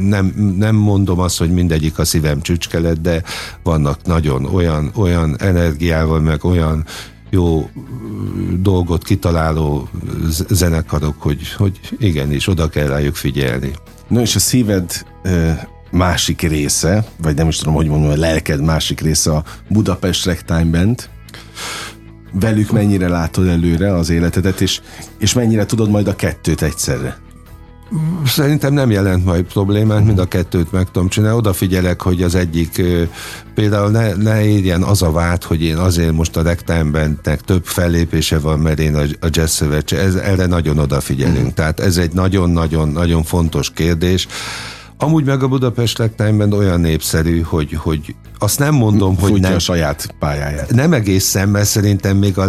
nem, 0.00 0.54
nem 0.58 0.76
mondom 0.76 1.18
azt, 1.18 1.38
hogy 1.38 1.50
mindegyik 1.50 1.98
a 1.98 2.04
szívem 2.04 2.40
csücskelet, 2.40 3.00
de 3.00 3.22
vannak 3.62 3.98
nagyon 4.04 4.44
olyan, 4.44 4.90
olyan 4.94 5.36
energiával, 5.38 6.20
meg 6.20 6.44
olyan 6.44 6.84
jó 7.30 7.70
dolgot 8.60 9.04
kitaláló 9.04 9.88
zenekarok, 10.48 11.22
hogy, 11.22 11.52
hogy 11.56 11.80
igenis, 11.98 12.48
oda 12.48 12.68
kell 12.68 12.86
rájuk 12.86 13.14
figyelni. 13.14 13.72
No 14.08 14.20
és 14.20 14.34
a 14.34 14.38
szíved 14.38 15.06
másik 15.90 16.42
része, 16.42 17.04
vagy 17.22 17.34
nem 17.34 17.48
is 17.48 17.56
tudom, 17.56 17.74
hogy 17.74 17.86
mondjam, 17.86 18.12
a 18.12 18.16
lelked 18.16 18.62
másik 18.62 19.00
része 19.00 19.34
a 19.34 19.44
Budapest 19.68 20.24
Ragtime 20.24 20.64
Band. 20.64 21.08
Velük 22.32 22.70
mennyire 22.70 23.08
látod 23.08 23.48
előre 23.48 23.94
az 23.94 24.10
életedet, 24.10 24.60
és, 24.60 24.80
és 25.18 25.32
mennyire 25.32 25.66
tudod 25.66 25.90
majd 25.90 26.08
a 26.08 26.16
kettőt 26.16 26.62
egyszerre? 26.62 27.18
Szerintem 28.26 28.72
nem 28.72 28.90
jelent 28.90 29.24
majd 29.24 29.44
problémát, 29.44 30.04
mind 30.04 30.18
a 30.18 30.24
kettőt 30.24 30.72
meg 30.72 30.90
tudom 30.90 31.08
csinálni. 31.08 31.38
Odafigyelek, 31.38 32.02
hogy 32.02 32.22
az 32.22 32.34
egyik 32.34 32.82
például 33.54 33.90
ne, 33.90 34.14
ne 34.14 34.44
érjen 34.44 34.82
az 34.82 35.02
a 35.02 35.10
vád, 35.10 35.42
hogy 35.42 35.62
én 35.62 35.76
azért 35.76 36.12
most 36.12 36.36
a 36.36 36.42
Ragtime 36.42 37.08
több 37.44 37.64
fellépése 37.64 38.38
van, 38.38 38.58
mert 38.58 38.78
én 38.78 38.94
a, 38.94 39.02
a 39.20 39.28
jazz 39.30 39.50
szövetség, 39.50 39.98
ez, 39.98 40.14
erre 40.14 40.46
nagyon 40.46 40.78
odafigyelünk. 40.78 41.36
Uh-huh. 41.36 41.52
Tehát 41.52 41.80
ez 41.80 41.96
egy 41.96 42.12
nagyon-nagyon-nagyon 42.12 43.22
fontos 43.22 43.70
kérdés 43.70 44.26
Amúgy 45.00 45.24
meg 45.24 45.42
a 45.42 45.48
Budapest 45.48 45.98
Legtime 45.98 46.46
olyan 46.46 46.80
népszerű, 46.80 47.40
hogy, 47.40 47.72
hogy 47.72 48.14
azt 48.38 48.58
nem 48.58 48.74
mondom, 48.74 49.14
Futja 49.14 49.30
hogy 49.30 49.40
nem. 49.40 49.54
a 49.54 49.58
saját 49.58 50.14
pályáját. 50.18 50.74
Nem 50.74 50.92
egészen, 50.92 51.48
mert 51.48 51.66
szerintem 51.66 52.16
még 52.16 52.38
a, 52.38 52.46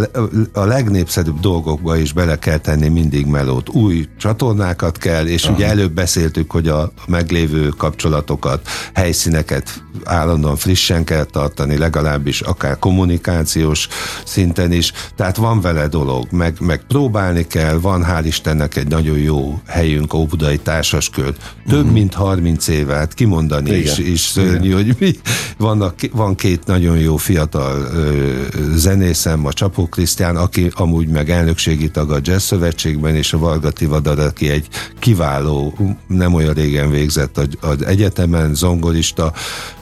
a 0.52 0.64
legnépszerűbb 0.64 1.40
dolgokba 1.40 1.96
is 1.96 2.12
bele 2.12 2.38
kell 2.38 2.58
tenni 2.58 2.88
mindig 2.88 3.26
melót. 3.26 3.68
Új 3.68 4.08
csatornákat 4.18 4.98
kell, 4.98 5.26
és 5.26 5.44
Aha. 5.44 5.54
ugye 5.54 5.66
előbb 5.66 5.92
beszéltük, 5.92 6.50
hogy 6.50 6.68
a 6.68 6.92
meglévő 7.06 7.68
kapcsolatokat, 7.68 8.68
helyszíneket 8.94 9.82
állandóan 10.04 10.56
frissen 10.56 11.04
kell 11.04 11.24
tartani, 11.24 11.76
legalábbis 11.76 12.40
akár 12.40 12.78
kommunikációs 12.78 13.88
szinten 14.24 14.72
is. 14.72 14.92
Tehát 15.16 15.36
van 15.36 15.60
vele 15.60 15.88
dolog, 15.88 16.26
meg, 16.30 16.56
meg 16.60 16.82
próbálni 16.88 17.46
kell, 17.46 17.74
van 17.74 18.04
hál' 18.08 18.22
Istennek 18.24 18.76
egy 18.76 18.88
nagyon 18.88 19.18
jó 19.18 19.60
helyünk, 19.66 20.14
Óbudai 20.14 20.58
Társaskör. 20.58 21.34
Több 21.66 21.78
uh-huh. 21.78 21.92
mint 21.92 22.14
30 22.14 22.39
éve, 22.68 22.94
hát 22.94 23.14
kimondani 23.14 23.70
Igen. 23.70 23.80
is, 23.80 23.98
is 23.98 24.20
szörnyű, 24.20 24.70
hogy 24.70 24.96
mi 24.98 25.14
van 25.56 25.78
vannak, 25.80 25.94
van 26.12 26.34
két 26.34 26.66
nagyon 26.66 26.98
jó 26.98 27.16
fiatal 27.16 27.80
ö, 27.94 28.42
zenészem, 28.74 29.46
a 29.46 29.52
Csapó 29.52 29.86
Krisztián, 29.86 30.36
aki 30.36 30.70
amúgy 30.74 31.08
meg 31.08 31.30
elnökségi 31.30 31.90
tag 31.90 32.10
a 32.10 32.18
Jazz 32.22 32.42
Szövetségben, 32.42 33.16
és 33.16 33.32
a 33.32 33.38
Varga 33.38 33.70
Tivadar, 33.70 34.18
aki 34.18 34.48
egy 34.48 34.68
kiváló, 34.98 35.74
nem 36.06 36.34
olyan 36.34 36.54
régen 36.54 36.90
végzett 36.90 37.40
az 37.60 37.84
egyetemen, 37.84 38.54
zongorista, 38.54 39.32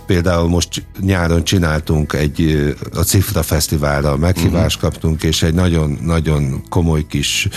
Például 0.08 0.48
most 0.48 0.84
nyáron 1.00 1.44
csináltunk 1.44 2.12
egy, 2.12 2.74
a 2.94 3.00
Cifra 3.00 3.42
Fesztiválra 3.42 4.16
meghívást 4.16 4.76
uh-huh. 4.76 4.90
kaptunk, 4.90 5.22
és 5.22 5.42
egy 5.42 5.54
nagyon-nagyon 5.54 6.62
komoly 6.68 7.06
kis 7.08 7.48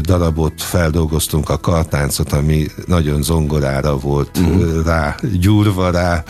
darabot 0.00 0.62
feldolgoztunk 0.62 1.48
a 1.50 1.58
kartáncot, 1.58 2.32
ami 2.32 2.66
nagyon 2.86 3.22
zongorára 3.22 3.98
volt 3.98 4.38
uh-huh. 4.38 4.84
rá, 4.84 5.16
gyúrva 5.40 5.90
rá, 5.90 6.24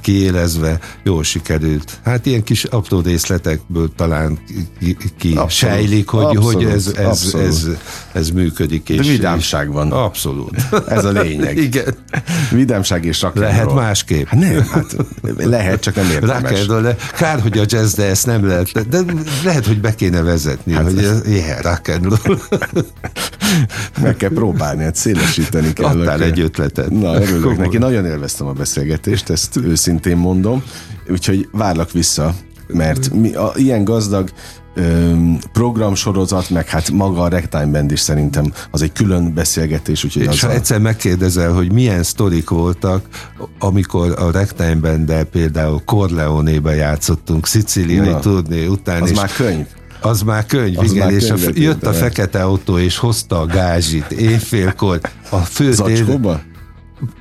kiélezve, 0.00 0.78
jól 1.02 1.22
sikerült. 1.22 2.00
Hát 2.04 2.26
ilyen 2.26 2.42
kis 2.42 2.64
apró 2.64 3.00
részletekből 3.00 3.90
talán 3.96 4.38
ki, 4.78 4.96
ki 5.18 5.38
sejlik, 5.48 6.08
hogy, 6.08 6.24
abszolút, 6.24 6.54
hogy 6.54 6.64
ez, 6.64 6.86
ez, 6.86 7.34
ez, 7.34 7.68
ez 8.12 8.30
működik. 8.30 8.88
És, 8.88 8.96
De 8.96 9.12
vidámság 9.12 9.72
van. 9.72 9.92
Abszolút. 9.92 10.56
Ez 10.88 11.04
a 11.04 11.10
lényeg. 11.10 11.56
Igen. 11.70 11.94
Vidámság 12.50 13.04
és 13.04 13.26
Lehet 13.34 13.72
másképp. 13.80 14.26
Hát 14.26 14.40
nem, 14.40 14.66
hát 14.70 14.96
lehet, 15.36 15.80
csak 15.80 15.94
nem 15.94 16.10
érdemes. 16.10 16.66
Rock 16.66 16.70
and 16.70 16.82
de 16.82 16.96
kár, 17.16 17.40
hogy 17.40 17.58
a 17.58 17.64
jazz, 17.66 17.94
de 17.94 18.04
ezt 18.04 18.26
nem 18.26 18.46
lehet. 18.46 18.88
De 18.88 18.98
lehet, 19.44 19.66
hogy 19.66 19.80
be 19.80 19.94
kéne 19.94 20.22
vezetni, 20.22 20.72
hát, 20.72 20.84
hogy 20.84 20.98
ez, 20.98 21.22
yeah, 21.26 21.60
rock 21.60 21.88
and 21.88 22.04
roll. 22.04 22.38
Meg 24.02 24.16
kell 24.16 24.30
próbálni, 24.30 24.82
hát 24.82 24.96
szélesíteni 24.96 25.72
kell. 25.72 25.86
Adtál 25.86 26.22
egy 26.22 26.40
ötletet. 26.40 26.90
Na, 26.90 27.20
örülök 27.22 27.56
neki. 27.56 27.78
Nagyon 27.78 28.06
élveztem 28.06 28.46
a 28.46 28.52
beszélgetést, 28.52 29.30
ezt 29.30 29.56
őszintén 29.56 30.16
mondom. 30.16 30.62
Úgyhogy 31.08 31.48
várlak 31.52 31.92
vissza, 31.92 32.34
mert 32.66 33.12
mi, 33.12 33.34
a, 33.34 33.52
ilyen 33.56 33.84
gazdag 33.84 34.30
programsorozat, 35.52 36.50
meg 36.50 36.68
hát 36.68 36.90
maga 36.90 37.22
a 37.22 37.28
Rectime 37.28 37.66
Band 37.66 37.92
is 37.92 38.00
szerintem 38.00 38.52
az 38.70 38.82
egy 38.82 38.92
külön 38.92 39.34
beszélgetés. 39.34 40.04
Úgyhogy 40.04 40.22
és 40.22 40.40
ha 40.40 40.48
a... 40.48 40.52
egyszer 40.52 40.78
megkérdezel, 40.78 41.52
hogy 41.52 41.72
milyen 41.72 42.02
sztorik 42.02 42.50
voltak, 42.50 43.04
amikor 43.58 44.14
a 44.18 44.30
Rectime 44.30 44.74
band 44.74 45.24
például 45.24 45.82
Corleone-be 45.84 46.74
játszottunk, 46.74 47.46
szicíliai 47.46 48.14
turné 48.20 48.66
után. 48.66 49.02
Az 49.02 49.10
és 49.10 49.16
már 49.16 49.30
könyv. 49.32 49.66
Az 50.00 50.22
már 50.22 50.46
könyv, 50.46 50.78
az 50.78 50.92
igen, 50.92 51.06
már 51.06 51.14
és 51.14 51.30
a, 51.30 51.36
jött 51.54 51.86
a 51.86 51.92
fekete 51.92 52.42
autó, 52.42 52.78
és 52.78 52.96
hozta 52.96 53.40
a 53.40 53.46
gázsit 53.46 54.10
éjfélkor. 54.10 55.00
A 55.30 55.36
fő 55.36 55.72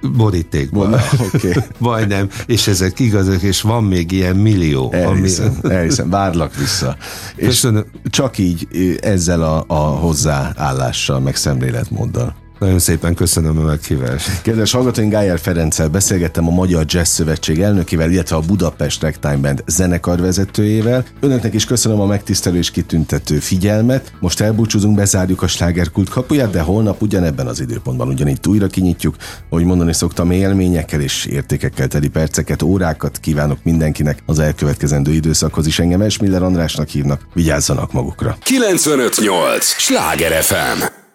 borítékban. 0.02 0.96
Okay. 1.34 1.54
Majdnem, 1.78 2.30
és 2.46 2.68
ezek 2.68 3.00
igazak, 3.00 3.42
és 3.42 3.62
van 3.62 3.84
még 3.84 4.12
ilyen 4.12 4.36
millió. 4.36 4.92
Elhiszem, 4.92 5.60
ami... 5.63 5.74
elhiszem. 5.74 6.10
várlak 6.10 6.56
vissza. 6.56 6.98
Köszönöm. 7.36 7.86
És 8.04 8.10
csak 8.10 8.38
így 8.38 8.68
ezzel 9.02 9.44
a, 9.44 9.63
a 9.68 9.74
hozzáállással, 9.74 11.20
meg 11.20 11.36
szemléletmóddal. 11.36 12.36
Nagyon 12.60 12.80
szépen 12.80 13.15
köszönöm 13.15 13.58
a 13.58 13.62
meghívást. 13.62 14.41
Kedves 14.41 14.72
hallgatóink, 14.72 15.12
Gájár 15.12 15.39
Ferenccel 15.39 15.88
beszélgettem 15.88 16.48
a 16.48 16.52
Magyar 16.52 16.86
Jazz 16.88 17.10
Szövetség 17.10 17.62
elnökével, 17.62 18.12
illetve 18.12 18.36
a 18.36 18.39
Budapest 18.39 19.02
Ragtime 19.02 19.38
Band 19.38 19.63
zenekar 19.67 20.19
vezetőjével. 20.19 21.06
Önöknek 21.19 21.54
is 21.54 21.65
köszönöm 21.65 22.00
a 22.00 22.06
megtisztelő 22.06 22.58
és 22.58 22.72
kitüntető 22.72 23.38
figyelmet. 23.38 24.13
Most 24.19 24.39
elbúcsúzunk, 24.39 24.95
bezárjuk 24.95 25.41
a 25.41 25.48
slágerkult 25.48 26.10
kapuját, 26.10 26.50
de 26.50 26.62
holnap 26.62 27.02
ugyanebben 27.02 27.48
az 27.48 27.60
időpontban 27.60 28.08
ugyanígy 28.08 28.39
újra 28.48 28.67
kinyitjuk. 28.67 29.15
Ahogy 29.50 29.65
mondani 29.65 29.93
szoktam, 29.93 30.32
élményekkel 30.32 31.02
és 31.02 31.26
értékekkel 31.26 31.88
teli 31.88 32.08
perceket, 32.08 32.62
órákat 32.62 33.17
kívánok 33.17 33.63
mindenkinek 33.63 34.24
az 34.26 34.39
elkövetkezendő 34.39 35.12
időszakhoz 35.12 35.67
is. 35.67 35.80
Engem 35.80 36.02
Esmiller 36.02 36.43
Andrásnak 36.43 36.88
hívnak, 36.88 37.22
vigyázzanak 37.34 37.91
magukra. 37.91 38.38
958! 38.43 39.65
Sláger 39.65 40.43
FM! 40.43 41.08